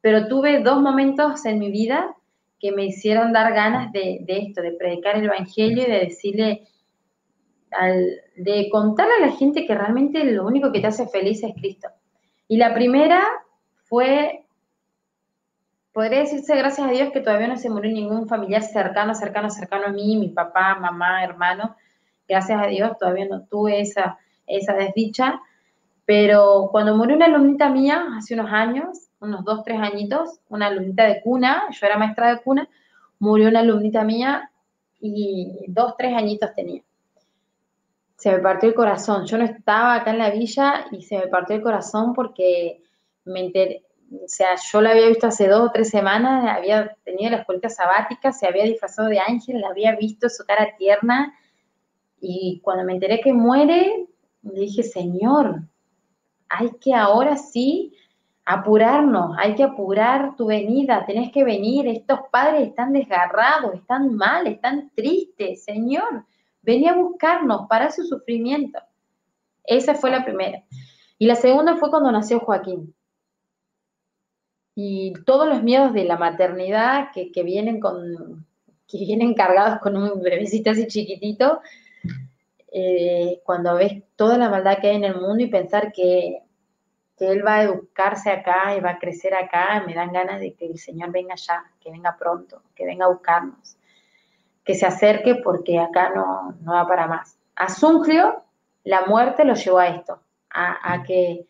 pero 0.00 0.28
tuve 0.28 0.60
dos 0.60 0.80
momentos 0.80 1.44
en 1.46 1.58
mi 1.58 1.70
vida 1.70 2.14
que 2.60 2.72
me 2.72 2.84
hicieron 2.84 3.32
dar 3.32 3.54
ganas 3.54 3.90
de, 3.92 4.24
esto, 4.26 4.60
de 4.60 4.72
predicar 4.72 5.16
el 5.16 5.24
Evangelio 5.24 5.82
y 5.82 5.90
de 5.90 5.98
decirle, 6.00 6.68
de 8.36 8.68
contarle 8.70 9.14
a 9.14 9.26
la 9.26 9.32
gente 9.32 9.66
que 9.66 9.74
realmente 9.74 10.22
lo 10.24 10.46
único 10.46 10.70
que 10.70 10.80
te 10.80 10.88
hace 10.88 11.08
feliz 11.08 11.42
es 11.42 11.54
Cristo. 11.54 11.88
Y 12.48 12.58
la 12.58 12.74
primera 12.74 13.26
fue, 13.84 14.44
podría 15.92 16.20
decirse 16.20 16.54
gracias 16.54 16.86
a 16.86 16.90
Dios 16.90 17.12
que 17.12 17.20
todavía 17.20 17.48
no 17.48 17.56
se 17.56 17.70
murió 17.70 17.90
ningún 17.92 18.28
familiar 18.28 18.62
cercano, 18.62 19.14
cercano, 19.14 19.48
cercano 19.48 19.86
a 19.86 19.92
mí, 19.92 20.16
mi 20.16 20.28
papá, 20.28 20.74
mamá, 20.74 21.24
hermano. 21.24 21.76
Gracias 22.28 22.62
a 22.62 22.66
Dios 22.66 22.98
todavía 22.98 23.26
no 23.26 23.46
tuve 23.46 23.80
esa, 23.80 24.18
esa 24.46 24.74
desdicha. 24.74 25.40
Pero 26.10 26.70
cuando 26.72 26.96
murió 26.96 27.14
una 27.14 27.26
alumnita 27.26 27.68
mía 27.68 28.04
hace 28.18 28.34
unos 28.34 28.50
años, 28.50 29.10
unos 29.20 29.44
dos, 29.44 29.62
tres 29.62 29.78
añitos, 29.78 30.40
una 30.48 30.66
alumnita 30.66 31.04
de 31.04 31.22
cuna, 31.22 31.62
yo 31.70 31.86
era 31.86 31.98
maestra 31.98 32.34
de 32.34 32.42
cuna, 32.42 32.68
murió 33.20 33.48
una 33.48 33.60
alumnita 33.60 34.02
mía 34.02 34.50
y 35.00 35.66
dos, 35.68 35.94
tres 35.96 36.16
añitos 36.16 36.52
tenía. 36.56 36.82
Se 38.16 38.32
me 38.32 38.40
partió 38.40 38.68
el 38.70 38.74
corazón. 38.74 39.24
Yo 39.24 39.38
no 39.38 39.44
estaba 39.44 39.94
acá 39.94 40.10
en 40.10 40.18
la 40.18 40.30
villa 40.30 40.86
y 40.90 41.02
se 41.02 41.16
me 41.16 41.28
partió 41.28 41.54
el 41.54 41.62
corazón 41.62 42.12
porque 42.12 42.82
me 43.24 43.46
enteré, 43.46 43.84
o 44.10 44.26
sea, 44.26 44.56
yo 44.72 44.80
la 44.80 44.90
había 44.90 45.06
visto 45.06 45.28
hace 45.28 45.46
dos 45.46 45.68
o 45.68 45.70
tres 45.70 45.90
semanas, 45.90 46.44
había 46.44 46.92
tenido 47.04 47.30
la 47.30 47.36
escuelita 47.36 47.68
sabática, 47.68 48.32
se 48.32 48.48
había 48.48 48.64
disfrazado 48.64 49.08
de 49.10 49.20
ángel, 49.20 49.60
la 49.60 49.68
había 49.68 49.94
visto 49.94 50.28
su 50.28 50.44
cara 50.44 50.74
tierna 50.76 51.32
y 52.20 52.60
cuando 52.64 52.82
me 52.82 52.94
enteré 52.94 53.20
que 53.20 53.32
muere, 53.32 54.08
dije, 54.42 54.82
Señor, 54.82 55.70
hay 56.50 56.72
que 56.80 56.92
ahora 56.92 57.36
sí 57.36 57.94
apurarnos, 58.44 59.36
hay 59.38 59.54
que 59.54 59.62
apurar 59.62 60.34
tu 60.36 60.46
venida, 60.46 61.06
tenés 61.06 61.30
que 61.30 61.44
venir, 61.44 61.86
estos 61.86 62.18
padres 62.32 62.68
están 62.68 62.92
desgarrados, 62.92 63.74
están 63.74 64.16
mal, 64.16 64.48
están 64.48 64.90
tristes, 64.94 65.62
Señor, 65.62 66.24
venía 66.60 66.90
a 66.90 66.96
buscarnos 66.96 67.68
para 67.68 67.92
su 67.92 68.02
sufrimiento. 68.02 68.80
Esa 69.64 69.94
fue 69.94 70.10
la 70.10 70.24
primera. 70.24 70.64
Y 71.16 71.26
la 71.26 71.36
segunda 71.36 71.76
fue 71.76 71.90
cuando 71.90 72.10
nació 72.10 72.40
Joaquín. 72.40 72.92
Y 74.74 75.12
todos 75.24 75.46
los 75.46 75.62
miedos 75.62 75.92
de 75.92 76.04
la 76.04 76.16
maternidad 76.16 77.10
que, 77.12 77.42
vienen 77.44 77.78
con, 77.78 78.46
que 78.88 78.98
vienen 78.98 79.34
cargados 79.34 79.78
con 79.80 79.96
un 79.96 80.22
bebecito 80.22 80.70
así 80.70 80.88
chiquitito, 80.88 81.60
eh, 82.72 83.40
cuando 83.44 83.74
ves 83.74 84.02
toda 84.16 84.38
la 84.38 84.48
maldad 84.48 84.78
que 84.80 84.88
hay 84.88 84.96
en 84.96 85.04
el 85.04 85.20
mundo 85.20 85.42
y 85.42 85.48
pensar 85.48 85.92
que 85.92 86.42
que 87.20 87.30
Él 87.30 87.46
va 87.46 87.56
a 87.56 87.62
educarse 87.64 88.30
acá 88.30 88.74
y 88.74 88.80
va 88.80 88.92
a 88.92 88.98
crecer 88.98 89.34
acá, 89.34 89.84
me 89.86 89.92
dan 89.92 90.10
ganas 90.10 90.40
de 90.40 90.54
que 90.54 90.64
el 90.64 90.78
Señor 90.78 91.12
venga 91.12 91.34
ya, 91.34 91.70
que 91.78 91.90
venga 91.90 92.16
pronto, 92.18 92.62
que 92.74 92.86
venga 92.86 93.04
a 93.04 93.10
buscarnos, 93.10 93.76
que 94.64 94.74
se 94.74 94.86
acerque 94.86 95.34
porque 95.34 95.78
acá 95.78 96.14
no, 96.14 96.56
no 96.62 96.72
va 96.72 96.88
para 96.88 97.06
más. 97.06 97.36
A 97.56 97.68
Zungrio, 97.68 98.42
la 98.84 99.04
muerte 99.04 99.44
lo 99.44 99.52
llevó 99.52 99.80
a 99.80 99.88
esto, 99.88 100.18
a, 100.48 101.02
que, 101.06 101.44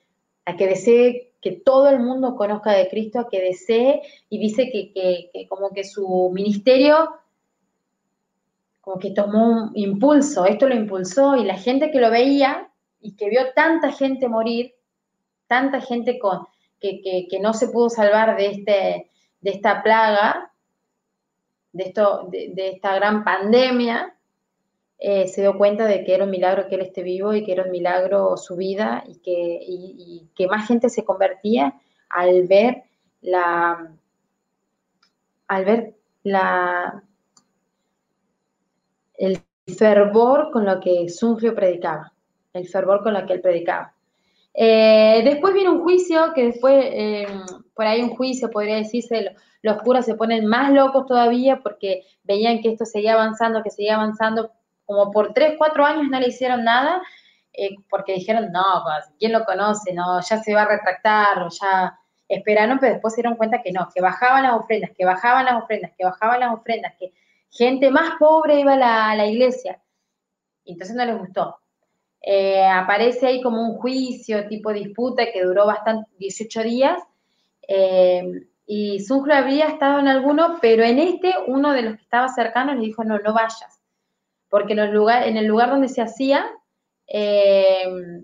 a 0.44 0.56
que 0.56 0.66
desee 0.66 1.34
que 1.40 1.52
todo 1.52 1.88
el 1.88 2.00
mundo 2.00 2.34
conozca 2.34 2.72
de 2.72 2.88
Cristo, 2.88 3.20
a 3.20 3.28
que 3.28 3.40
desee 3.40 4.02
y 4.28 4.40
dice 4.40 4.72
que, 4.72 4.90
que 4.92 5.46
como 5.48 5.70
que 5.70 5.84
su 5.84 6.32
ministerio 6.34 7.10
como 8.90 8.98
que 9.00 9.12
tomó 9.12 9.46
un 9.46 9.70
impulso, 9.74 10.46
esto 10.46 10.68
lo 10.68 10.74
impulsó 10.74 11.36
y 11.36 11.44
la 11.44 11.56
gente 11.56 11.92
que 11.92 12.00
lo 12.00 12.10
veía 12.10 12.68
y 13.00 13.14
que 13.14 13.30
vio 13.30 13.52
tanta 13.54 13.92
gente 13.92 14.28
morir, 14.28 14.74
tanta 15.46 15.80
gente 15.80 16.18
con, 16.18 16.48
que, 16.80 17.28
no 17.40 17.54
se 17.54 17.68
pudo 17.68 17.88
salvar 17.88 18.36
de, 18.36 18.46
este, 18.46 19.10
de 19.42 19.50
esta 19.50 19.84
plaga, 19.84 20.52
de, 21.72 21.84
esto, 21.84 22.28
de, 22.32 22.68
esta 22.68 22.96
gran 22.96 23.22
pandemia, 23.22 24.16
eh, 24.98 25.28
se 25.28 25.42
dio 25.42 25.56
cuenta 25.56 25.86
de 25.86 26.02
que 26.02 26.12
era 26.12 26.24
un 26.24 26.30
milagro 26.30 26.66
que 26.66 26.74
él 26.74 26.80
esté 26.80 27.04
vivo 27.04 27.32
y 27.32 27.44
que 27.44 27.52
era 27.52 27.62
un 27.62 27.70
milagro 27.70 28.36
su 28.36 28.56
vida 28.56 29.04
y 29.06 29.18
que, 29.20 30.26
que 30.34 30.48
más 30.48 30.66
gente 30.66 30.88
se 30.88 31.04
convertía 31.04 31.80
al 32.08 32.48
ver 32.48 32.82
la 33.20 33.92
al 35.46 35.64
ver 35.64 35.94
la 36.24 37.04
el 39.20 39.42
fervor 39.76 40.50
con 40.50 40.64
lo 40.64 40.80
que 40.80 41.08
Sungio 41.08 41.54
predicaba, 41.54 42.12
el 42.54 42.66
fervor 42.66 43.02
con 43.02 43.12
lo 43.12 43.24
que 43.26 43.34
él 43.34 43.40
predicaba. 43.40 43.94
Eh, 44.54 45.20
después 45.24 45.52
viene 45.54 45.70
un 45.70 45.82
juicio, 45.82 46.32
que 46.34 46.46
después, 46.46 46.84
eh, 46.88 47.26
por 47.74 47.86
ahí 47.86 48.02
un 48.02 48.16
juicio, 48.16 48.50
podría 48.50 48.76
decirse, 48.76 49.36
los 49.62 49.82
curas 49.82 50.06
se 50.06 50.14
ponen 50.14 50.46
más 50.46 50.72
locos 50.72 51.06
todavía 51.06 51.60
porque 51.62 52.02
veían 52.24 52.60
que 52.60 52.70
esto 52.70 52.86
seguía 52.86 53.12
avanzando, 53.12 53.62
que 53.62 53.70
seguía 53.70 53.96
avanzando, 53.96 54.50
como 54.86 55.12
por 55.12 55.34
tres, 55.34 55.54
cuatro 55.58 55.84
años 55.84 56.08
no 56.10 56.18
le 56.18 56.28
hicieron 56.28 56.64
nada, 56.64 57.02
eh, 57.52 57.76
porque 57.90 58.14
dijeron, 58.14 58.50
no, 58.52 58.82
pues, 58.82 59.12
¿quién 59.18 59.32
lo 59.32 59.44
conoce? 59.44 59.92
No, 59.92 60.20
ya 60.20 60.42
se 60.42 60.54
va 60.54 60.62
a 60.62 60.68
retractar, 60.68 61.42
o 61.42 61.48
ya 61.50 61.94
esperaron, 62.26 62.78
pero 62.78 62.94
después 62.94 63.14
se 63.14 63.20
dieron 63.20 63.36
cuenta 63.36 63.60
que 63.62 63.70
no, 63.70 63.88
que 63.94 64.00
bajaban 64.00 64.44
las 64.44 64.54
ofrendas, 64.54 64.90
que 64.96 65.04
bajaban 65.04 65.44
las 65.44 65.62
ofrendas, 65.62 65.92
que 65.96 66.04
bajaban 66.04 66.40
las 66.40 66.54
ofrendas, 66.54 66.94
que 66.98 67.12
gente 67.50 67.90
más 67.90 68.12
pobre 68.18 68.60
iba 68.60 68.74
a 68.74 69.14
la, 69.14 69.26
iglesia. 69.26 69.82
Entonces 70.64 70.96
no 70.96 71.04
les 71.04 71.18
gustó. 71.18 71.56
Eh, 72.22 72.64
aparece 72.64 73.26
ahí 73.26 73.42
como 73.42 73.62
un 73.62 73.78
juicio 73.78 74.46
tipo 74.48 74.72
disputa 74.72 75.32
que 75.32 75.42
duró 75.42 75.66
bastante, 75.66 76.10
18 76.18 76.62
días, 76.62 77.02
eh, 77.66 78.46
y 78.66 79.00
Zunglo 79.00 79.34
había 79.34 79.66
estado 79.66 79.98
en 79.98 80.06
alguno, 80.06 80.58
pero 80.60 80.84
en 80.84 80.98
este 80.98 81.34
uno 81.46 81.72
de 81.72 81.82
los 81.82 81.96
que 81.96 82.02
estaba 82.02 82.28
cercano 82.28 82.74
le 82.74 82.82
dijo, 82.82 83.02
no, 83.02 83.18
no 83.18 83.32
vayas, 83.32 83.82
porque 84.48 84.74
en 84.74 84.80
el 84.80 84.92
lugar, 84.92 85.26
en 85.26 85.36
el 85.36 85.46
lugar 85.46 85.70
donde 85.70 85.88
se 85.88 86.02
hacía, 86.02 86.46
eh, 87.06 88.22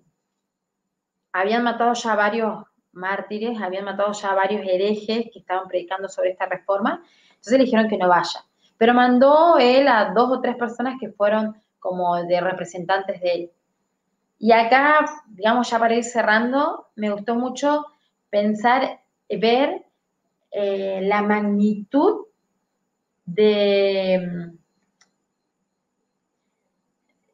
habían 1.32 1.64
matado 1.64 1.94
ya 1.94 2.14
varios 2.14 2.64
mártires, 2.92 3.60
habían 3.60 3.84
matado 3.84 4.12
ya 4.12 4.34
varios 4.34 4.62
herejes 4.66 5.26
que 5.32 5.40
estaban 5.40 5.66
predicando 5.68 6.08
sobre 6.08 6.30
esta 6.30 6.46
reforma, 6.46 7.02
entonces 7.30 7.58
le 7.58 7.64
dijeron 7.64 7.88
que 7.88 7.98
no 7.98 8.08
vaya. 8.08 8.44
Pero 8.78 8.94
mandó 8.94 9.58
él 9.58 9.88
a 9.88 10.12
dos 10.14 10.30
o 10.30 10.40
tres 10.40 10.56
personas 10.56 10.96
que 11.00 11.10
fueron 11.10 11.56
como 11.78 12.16
de 12.24 12.40
representantes 12.40 13.20
de 13.20 13.32
él. 13.32 13.50
Y 14.38 14.52
acá, 14.52 15.06
digamos, 15.28 15.70
ya 15.70 15.78
para 15.78 15.94
ir 15.94 16.04
cerrando, 16.04 16.88
me 16.94 17.10
gustó 17.10 17.34
mucho 17.34 17.86
pensar, 18.28 19.00
ver 19.28 19.86
eh, 20.50 21.00
la 21.02 21.22
magnitud 21.22 22.26
de, 23.24 24.52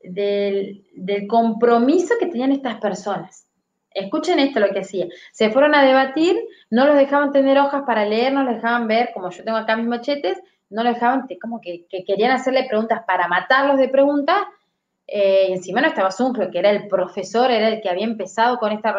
del, 0.02 0.86
del 0.94 1.26
compromiso 1.26 2.14
que 2.18 2.26
tenían 2.26 2.52
estas 2.52 2.76
personas. 2.76 3.48
Escuchen 3.90 4.38
esto 4.38 4.60
lo 4.60 4.70
que 4.70 4.80
hacía. 4.80 5.06
Se 5.32 5.50
fueron 5.50 5.74
a 5.74 5.84
debatir, 5.84 6.36
no 6.70 6.86
los 6.86 6.96
dejaban 6.96 7.32
tener 7.32 7.58
hojas 7.58 7.82
para 7.86 8.04
leer, 8.06 8.32
no 8.32 8.42
los 8.42 8.54
dejaban 8.54 8.86
ver, 8.86 9.10
como 9.12 9.30
yo 9.30 9.44
tengo 9.44 9.58
acá 9.58 9.76
mis 9.76 9.86
machetes, 9.86 10.38
no 10.72 10.82
los 10.82 10.94
dejaban, 10.94 11.26
como 11.40 11.60
que, 11.60 11.86
que 11.88 12.04
querían 12.04 12.32
hacerle 12.32 12.64
preguntas 12.64 13.02
para 13.06 13.28
matarlos 13.28 13.78
de 13.78 13.88
preguntas 13.88 14.36
eh, 15.14 15.52
encima 15.52 15.80
no 15.80 15.88
estaba 15.88 16.10
Zungro, 16.10 16.50
que 16.50 16.58
era 16.58 16.70
el 16.70 16.88
profesor, 16.88 17.50
era 17.50 17.68
el 17.68 17.82
que 17.82 17.90
había 17.90 18.04
empezado 18.04 18.58
con 18.58 18.72
esta, 18.72 18.94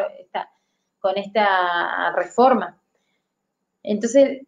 con 0.99 1.17
esta 1.17 2.13
reforma. 2.15 2.78
Entonces, 3.82 4.45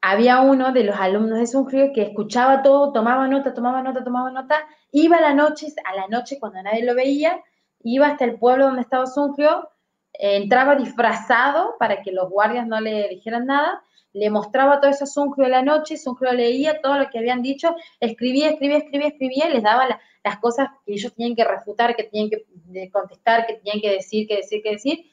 había 0.00 0.40
uno 0.40 0.72
de 0.72 0.84
los 0.84 0.96
alumnos 0.96 1.38
de 1.38 1.46
Sungrio 1.46 1.92
que 1.92 2.02
escuchaba 2.02 2.62
todo, 2.62 2.92
tomaba 2.92 3.28
nota, 3.28 3.54
tomaba 3.54 3.80
nota, 3.82 4.02
tomaba 4.04 4.30
nota, 4.30 4.66
iba 4.90 5.18
a 5.18 5.20
la 5.20 5.34
noche, 5.34 5.68
a 5.84 5.94
la 5.94 6.08
noche 6.08 6.38
cuando 6.40 6.60
nadie 6.62 6.84
lo 6.84 6.94
veía, 6.96 7.40
iba 7.84 8.08
hasta 8.08 8.24
el 8.24 8.38
pueblo 8.38 8.66
donde 8.66 8.82
estaba 8.82 9.06
Sungrio, 9.06 9.70
entraba 10.12 10.74
disfrazado 10.74 11.76
para 11.78 12.02
que 12.02 12.12
los 12.12 12.28
guardias 12.28 12.66
no 12.66 12.80
le 12.80 13.08
dijeran 13.08 13.46
nada, 13.46 13.82
le 14.14 14.30
mostraba 14.30 14.80
todo 14.80 14.90
eso 14.90 15.04
a 15.04 15.06
Sungrio 15.06 15.44
de 15.44 15.50
la 15.50 15.62
noche, 15.62 15.98
Sungrio 15.98 16.32
leía 16.32 16.80
todo 16.80 16.98
lo 16.98 17.10
que 17.10 17.18
habían 17.18 17.42
dicho, 17.42 17.76
escribía, 18.00 18.48
escribía, 18.48 18.78
escribía, 18.78 19.08
escribía, 19.08 19.48
y 19.48 19.52
les 19.52 19.62
daba 19.62 19.86
las 20.24 20.38
cosas 20.38 20.68
que 20.86 20.94
ellos 20.94 21.12
tenían 21.14 21.36
que 21.36 21.44
refutar, 21.44 21.94
que 21.94 22.04
tenían 22.04 22.30
que 22.30 22.90
contestar, 22.90 23.46
que 23.46 23.54
tenían 23.54 23.80
que 23.82 23.90
decir, 23.90 24.26
que 24.26 24.36
decir, 24.36 24.62
que 24.62 24.70
decir, 24.70 25.12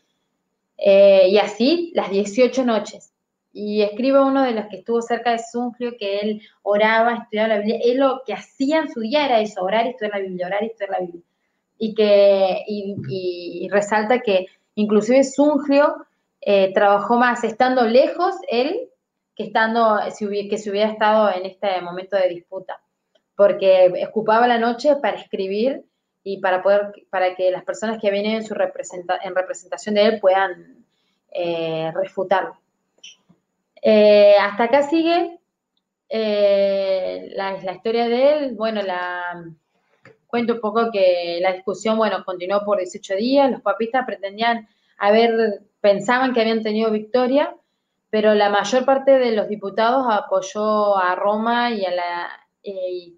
eh, 0.77 1.27
y 1.29 1.37
así 1.37 1.91
las 1.93 2.09
18 2.09 2.63
noches 2.63 3.11
y 3.53 3.81
escribe 3.81 4.21
uno 4.21 4.43
de 4.43 4.53
los 4.53 4.67
que 4.67 4.77
estuvo 4.77 5.01
cerca 5.01 5.31
de 5.31 5.39
Sungrio 5.39 5.97
que 5.97 6.19
él 6.19 6.41
oraba, 6.63 7.15
estudiaba 7.15 7.49
la 7.49 7.57
Biblia. 7.57 7.79
Él 7.83 7.97
lo 7.97 8.21
que 8.25 8.33
hacía 8.33 8.79
en 8.79 8.89
su 8.89 9.01
día 9.01 9.25
era 9.25 9.41
eso, 9.41 9.61
orar 9.61 9.85
y 9.85 9.89
estudiar 9.89 10.13
la 10.13 10.19
Biblia, 10.19 10.47
orar 10.47 10.63
y 10.63 10.67
estudiar 10.67 10.89
la 10.91 10.99
Biblia. 10.99 11.23
Y 11.77 11.93
que 11.93 12.63
y, 12.67 13.67
resalta 13.69 14.19
que 14.19 14.47
inclusive 14.75 15.23
Sungrio 15.23 15.95
eh, 16.39 16.71
trabajó 16.73 17.17
más 17.17 17.43
estando 17.43 17.83
lejos 17.83 18.35
él 18.49 18.89
estando 19.41 19.99
si 20.11 20.25
hubiera, 20.25 20.49
que 20.49 20.57
si 20.57 20.69
hubiera 20.69 20.89
estado 20.89 21.31
en 21.31 21.45
este 21.45 21.81
momento 21.81 22.15
de 22.17 22.29
disputa, 22.29 22.81
porque 23.35 24.05
ocupaba 24.07 24.47
la 24.47 24.57
noche 24.57 24.95
para 24.97 25.17
escribir 25.17 25.83
y 26.23 26.39
para 26.39 26.61
poder 26.61 26.91
para 27.09 27.35
que 27.35 27.51
las 27.51 27.63
personas 27.63 27.99
que 27.99 28.11
vienen 28.11 28.35
en 28.35 28.45
su 28.45 28.53
representa, 28.53 29.19
en 29.23 29.35
representación 29.35 29.95
de 29.95 30.05
él 30.05 30.19
puedan 30.19 30.85
eh, 31.31 31.91
refutarlo. 31.95 32.57
Eh, 33.81 34.35
hasta 34.39 34.65
acá 34.65 34.83
sigue 34.83 35.39
eh, 36.09 37.31
la, 37.35 37.73
historia 37.73 38.07
de 38.07 38.33
él. 38.33 38.55
Bueno, 38.55 38.81
la, 38.81 39.43
cuento 40.27 40.55
un 40.55 40.61
poco 40.61 40.91
que 40.91 41.39
la 41.41 41.53
discusión, 41.53 41.97
bueno, 41.97 42.23
continuó 42.25 42.63
por 42.63 42.77
18 42.77 43.15
días. 43.15 43.51
Los 43.51 43.61
papistas 43.61 44.05
pretendían 44.05 44.67
haber, 44.97 45.61
pensaban 45.79 46.33
que 46.33 46.41
habían 46.41 46.63
tenido 46.63 46.91
victoria, 46.91 47.55
pero 48.11 48.35
la 48.35 48.49
mayor 48.49 48.85
parte 48.85 49.17
de 49.17 49.31
los 49.31 49.47
diputados 49.47 50.05
apoyó 50.07 50.97
a 50.97 51.15
Roma 51.15 51.71
y 51.71 51.83
a 51.85 51.91
la... 51.91 52.29
Eh, 52.63 53.13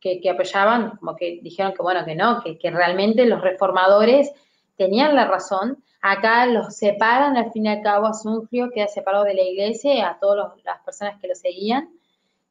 que, 0.00 0.30
apoyaban, 0.30 0.98
como 0.98 1.16
que 1.16 1.40
dijeron 1.42 1.72
que 1.74 1.82
bueno, 1.82 2.04
que 2.04 2.14
no, 2.14 2.40
que, 2.40 2.70
realmente 2.70 3.26
los 3.26 3.40
reformadores 3.40 4.30
tenían 4.76 5.16
la 5.16 5.26
razón 5.26 5.82
Acá 6.08 6.46
los 6.46 6.76
separan, 6.76 7.36
al 7.36 7.50
fin 7.50 7.66
y 7.66 7.68
al 7.68 7.82
cabo, 7.82 8.06
a 8.06 8.14
Sungrio 8.14 8.70
queda 8.70 8.86
separado 8.86 9.24
de 9.24 9.34
la 9.34 9.42
iglesia 9.42 10.08
a 10.08 10.20
todas 10.20 10.52
las 10.64 10.80
personas 10.82 11.20
que 11.20 11.26
lo 11.26 11.34
seguían. 11.34 11.90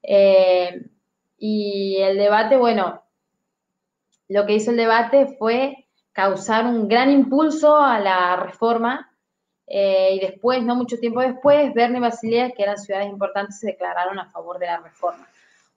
Eh, 0.03 0.89
y 1.37 1.95
el 2.01 2.17
debate, 2.17 2.57
bueno, 2.57 3.01
lo 4.27 4.45
que 4.45 4.55
hizo 4.55 4.71
el 4.71 4.77
debate 4.77 5.37
fue 5.39 5.87
causar 6.11 6.65
un 6.65 6.89
gran 6.89 7.09
impulso 7.09 7.77
a 7.77 7.97
la 7.99 8.35
reforma 8.35 9.14
eh, 9.67 10.09
y 10.13 10.19
después, 10.19 10.63
no 10.63 10.75
mucho 10.75 10.97
tiempo 10.97 11.21
después, 11.21 11.73
Berna 11.73 11.97
y 11.97 12.01
Basilea, 12.01 12.51
que 12.51 12.63
eran 12.63 12.77
ciudades 12.77 13.09
importantes, 13.09 13.59
se 13.59 13.67
declararon 13.67 14.19
a 14.19 14.31
favor 14.31 14.59
de 14.59 14.67
la 14.67 14.77
reforma. 14.77 15.27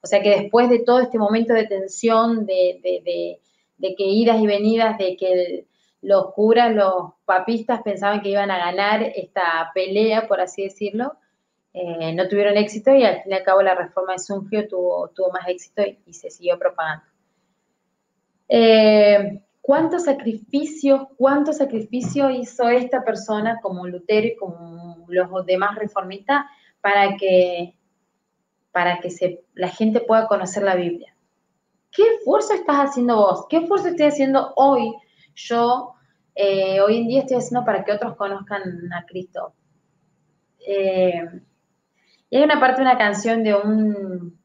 O 0.01 0.07
sea 0.07 0.23
que 0.23 0.31
después 0.31 0.71
de 0.71 0.81
todo 0.81 1.01
este 1.01 1.19
momento 1.19 1.55
de 1.55 1.67
tensión, 1.67 2.47
de, 2.47 3.41
de 3.79 3.95
que 3.97 4.05
idas 4.05 4.41
y 4.41 4.47
venidas, 4.47 4.99
de 4.99 5.17
que 5.17 5.67
los 6.03 6.33
curas, 6.33 6.75
los 6.75 7.13
papistas 7.25 7.83
pensaban 7.83 8.21
que 8.21 8.31
iban 8.31 8.51
a 8.51 8.59
ganar 8.59 9.03
esta 9.03 9.71
pelea, 9.75 10.29
por 10.29 10.41
así 10.41 10.63
decirlo, 10.63 11.15
eh, 11.73 12.13
no 12.15 12.29
tuvieron 12.29 12.57
éxito 12.57 12.95
y 12.95 13.05
al 13.05 13.23
fin 13.23 13.33
y 13.33 13.35
al 13.35 13.43
cabo 13.43 13.63
la 13.63 13.75
reforma 13.75 14.13
de 14.13 14.19
Sungio 14.19 14.67
tuvo, 14.69 15.09
tuvo 15.09 15.31
más 15.33 15.49
éxito 15.49 15.83
y, 16.07 16.13
se 16.13 16.31
siguió 16.31 16.59
propagando. 16.59 17.05
Eh, 18.49 19.43
¿Cuánto 19.69 19.99
sacrificio, 19.99 21.11
cuánto 21.19 21.53
sacrificio 21.53 22.31
hizo 22.31 22.71
esta 22.71 23.05
persona 23.05 23.59
como 23.61 23.87
Lutero 23.87 24.29
y 24.29 24.37
como 24.37 25.05
los 25.09 25.45
demás 25.45 25.77
reformistas 25.77 26.47
para 26.81 27.19
que, 27.19 27.77
para 28.73 28.99
que 28.99 29.45
la 29.53 29.69
gente 29.69 30.01
pueda 30.01 30.27
conocer 30.27 30.63
la 30.63 30.75
Biblia? 30.75 31.15
¿Qué 31.91 32.03
esfuerzo 32.15 32.55
estás 32.55 32.77
haciendo 32.77 33.17
vos? 33.17 33.45
¿Qué 33.51 33.59
esfuerzo 33.59 33.89
estoy 33.89 34.07
haciendo 34.07 34.55
hoy 34.57 34.95
yo 35.35 35.97
eh, 36.35 36.81
hoy 36.81 36.97
en 36.97 37.07
día 37.07 37.21
estoy 37.21 37.37
haciendo 37.37 37.67
para 37.67 37.85
que 37.85 37.93
otros 37.93 38.17
conozcan 38.17 38.91
a 38.91 39.05
Cristo. 39.05 39.53
Eh, 40.67 41.43
y 42.31 42.37
hay 42.39 42.43
una 42.43 42.59
parte 42.59 42.77
de 42.81 42.89
una 42.89 42.97
canción 42.97 43.45
de 43.45 43.55
un, 43.55 44.38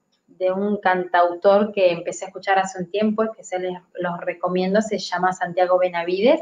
de 0.43 0.51
un 0.51 0.77
cantautor 0.77 1.71
que 1.71 1.91
empecé 1.91 2.25
a 2.25 2.27
escuchar 2.27 2.59
hace 2.59 2.79
un 2.79 2.89
tiempo, 2.89 3.23
que 3.35 3.43
se 3.43 3.59
les 3.59 3.77
los 3.95 4.19
recomiendo, 4.19 4.81
se 4.81 4.97
llama 4.97 5.33
Santiago 5.33 5.79
Benavides. 5.79 6.41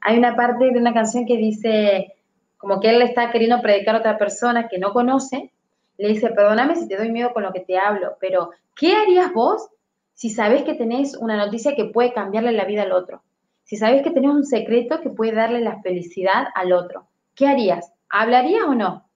Hay 0.00 0.18
una 0.18 0.36
parte 0.36 0.70
de 0.70 0.78
una 0.78 0.92
canción 0.92 1.24
que 1.24 1.36
dice, 1.36 2.14
como 2.58 2.80
que 2.80 2.90
él 2.90 2.98
le 2.98 3.06
está 3.06 3.30
queriendo 3.30 3.60
predicar 3.62 3.96
a 3.96 3.98
otra 3.98 4.18
persona 4.18 4.68
que 4.68 4.78
no 4.78 4.92
conoce, 4.92 5.50
le 5.96 6.08
dice, 6.08 6.30
perdóname 6.30 6.76
si 6.76 6.88
te 6.88 6.96
doy 6.96 7.10
miedo 7.10 7.32
con 7.32 7.42
lo 7.42 7.52
que 7.52 7.60
te 7.60 7.78
hablo, 7.78 8.16
pero 8.20 8.50
¿qué 8.76 8.94
harías 8.94 9.32
vos 9.32 9.68
si 10.12 10.30
sabes 10.30 10.62
que 10.64 10.74
tenés 10.74 11.16
una 11.16 11.36
noticia 11.36 11.74
que 11.74 11.86
puede 11.86 12.12
cambiarle 12.12 12.52
la 12.52 12.64
vida 12.64 12.82
al 12.82 12.92
otro? 12.92 13.22
Si 13.62 13.76
sabes 13.76 14.02
que 14.02 14.10
tenés 14.10 14.30
un 14.30 14.44
secreto 14.44 15.00
que 15.00 15.10
puede 15.10 15.32
darle 15.32 15.60
la 15.60 15.80
felicidad 15.80 16.48
al 16.54 16.72
otro, 16.72 17.06
¿qué 17.34 17.46
harías? 17.46 17.92
¿Hablarías 18.10 18.64
o 18.64 18.74
no? 18.74 19.08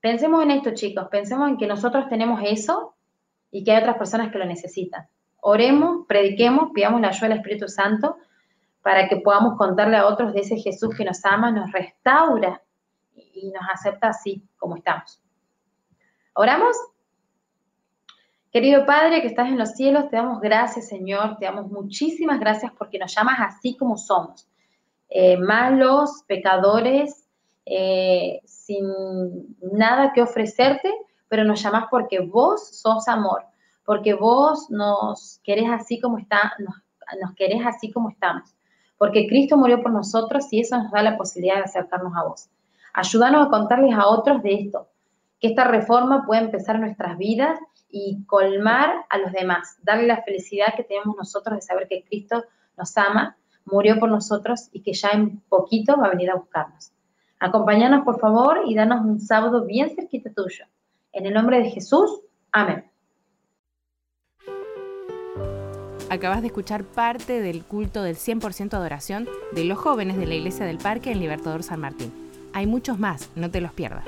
Pensemos 0.00 0.42
en 0.42 0.50
esto, 0.50 0.74
chicos. 0.74 1.08
Pensemos 1.10 1.48
en 1.48 1.56
que 1.56 1.66
nosotros 1.66 2.08
tenemos 2.08 2.40
eso 2.44 2.91
y 3.52 3.62
que 3.62 3.70
hay 3.70 3.80
otras 3.80 3.98
personas 3.98 4.32
que 4.32 4.38
lo 4.38 4.46
necesitan. 4.46 5.06
Oremos, 5.40 6.06
prediquemos, 6.08 6.70
pidamos 6.74 7.00
la 7.00 7.08
ayuda 7.08 7.28
del 7.28 7.38
Espíritu 7.38 7.68
Santo 7.68 8.16
para 8.82 9.08
que 9.08 9.18
podamos 9.18 9.56
contarle 9.56 9.96
a 9.96 10.06
otros 10.06 10.32
de 10.32 10.40
ese 10.40 10.56
Jesús 10.56 10.94
que 10.96 11.04
nos 11.04 11.24
ama, 11.24 11.52
nos 11.52 11.70
restaura 11.70 12.60
y 13.14 13.50
nos 13.50 13.62
acepta 13.72 14.08
así 14.08 14.42
como 14.56 14.76
estamos. 14.76 15.20
¿Oramos? 16.34 16.76
Querido 18.50 18.84
Padre 18.84 19.20
que 19.20 19.28
estás 19.28 19.48
en 19.48 19.58
los 19.58 19.70
cielos, 19.70 20.10
te 20.10 20.16
damos 20.16 20.40
gracias, 20.40 20.88
Señor, 20.88 21.36
te 21.38 21.44
damos 21.44 21.70
muchísimas 21.70 22.40
gracias 22.40 22.72
porque 22.76 22.98
nos 22.98 23.14
llamas 23.14 23.38
así 23.40 23.76
como 23.76 23.96
somos, 23.96 24.48
eh, 25.08 25.36
malos, 25.38 26.22
pecadores, 26.26 27.28
eh, 27.64 28.40
sin 28.44 28.86
nada 29.72 30.12
que 30.12 30.22
ofrecerte, 30.22 30.92
pero 31.32 31.44
nos 31.44 31.62
llamas 31.62 31.86
porque 31.90 32.20
vos 32.20 32.76
sos 32.76 33.08
amor, 33.08 33.46
porque 33.86 34.12
vos 34.12 34.68
nos 34.68 35.40
querés 35.42 35.70
así 35.70 35.98
como 35.98 36.18
está, 36.18 36.52
nos, 36.58 36.74
nos 37.22 37.34
querés 37.34 37.64
así 37.64 37.90
como 37.90 38.10
estamos, 38.10 38.54
porque 38.98 39.26
Cristo 39.26 39.56
murió 39.56 39.80
por 39.80 39.92
nosotros 39.92 40.52
y 40.52 40.60
eso 40.60 40.76
nos 40.76 40.92
da 40.92 41.02
la 41.02 41.16
posibilidad 41.16 41.54
de 41.54 41.62
acercarnos 41.62 42.12
a 42.14 42.24
vos. 42.24 42.50
Ayúdanos 42.92 43.46
a 43.46 43.48
contarles 43.48 43.94
a 43.94 44.08
otros 44.08 44.42
de 44.42 44.52
esto, 44.56 44.88
que 45.40 45.48
esta 45.48 45.64
reforma 45.64 46.26
pueda 46.26 46.42
empezar 46.42 46.78
nuestras 46.78 47.16
vidas 47.16 47.58
y 47.88 48.22
colmar 48.26 49.06
a 49.08 49.16
los 49.16 49.32
demás, 49.32 49.78
darle 49.82 50.08
la 50.08 50.22
felicidad 50.24 50.74
que 50.76 50.84
tenemos 50.84 51.16
nosotros 51.16 51.56
de 51.56 51.62
saber 51.62 51.88
que 51.88 52.04
Cristo 52.04 52.44
nos 52.76 52.94
ama, 52.98 53.38
murió 53.64 53.98
por 53.98 54.10
nosotros 54.10 54.68
y 54.70 54.82
que 54.82 54.92
ya 54.92 55.08
en 55.12 55.40
poquito 55.48 55.96
va 55.96 56.08
a 56.08 56.10
venir 56.10 56.30
a 56.30 56.34
buscarnos. 56.34 56.92
Acompáñanos, 57.38 58.04
por 58.04 58.20
favor, 58.20 58.64
y 58.66 58.74
danos 58.74 59.02
un 59.02 59.18
sábado 59.18 59.64
bien 59.64 59.96
cerquita 59.96 60.30
tuyo. 60.30 60.66
En 61.12 61.26
el 61.26 61.34
nombre 61.34 61.58
de 61.58 61.70
Jesús, 61.70 62.22
amén. 62.52 62.90
Acabas 66.08 66.40
de 66.40 66.46
escuchar 66.46 66.84
parte 66.84 67.40
del 67.40 67.64
culto 67.64 68.02
del 68.02 68.16
100% 68.16 68.74
adoración 68.74 69.28
de 69.52 69.64
los 69.64 69.78
jóvenes 69.78 70.16
de 70.16 70.26
la 70.26 70.34
Iglesia 70.34 70.66
del 70.66 70.78
Parque 70.78 71.12
en 71.12 71.20
Libertador 71.20 71.62
San 71.62 71.80
Martín. 71.80 72.12
Hay 72.54 72.66
muchos 72.66 72.98
más, 72.98 73.30
no 73.34 73.50
te 73.50 73.60
los 73.60 73.72
pierdas. 73.72 74.06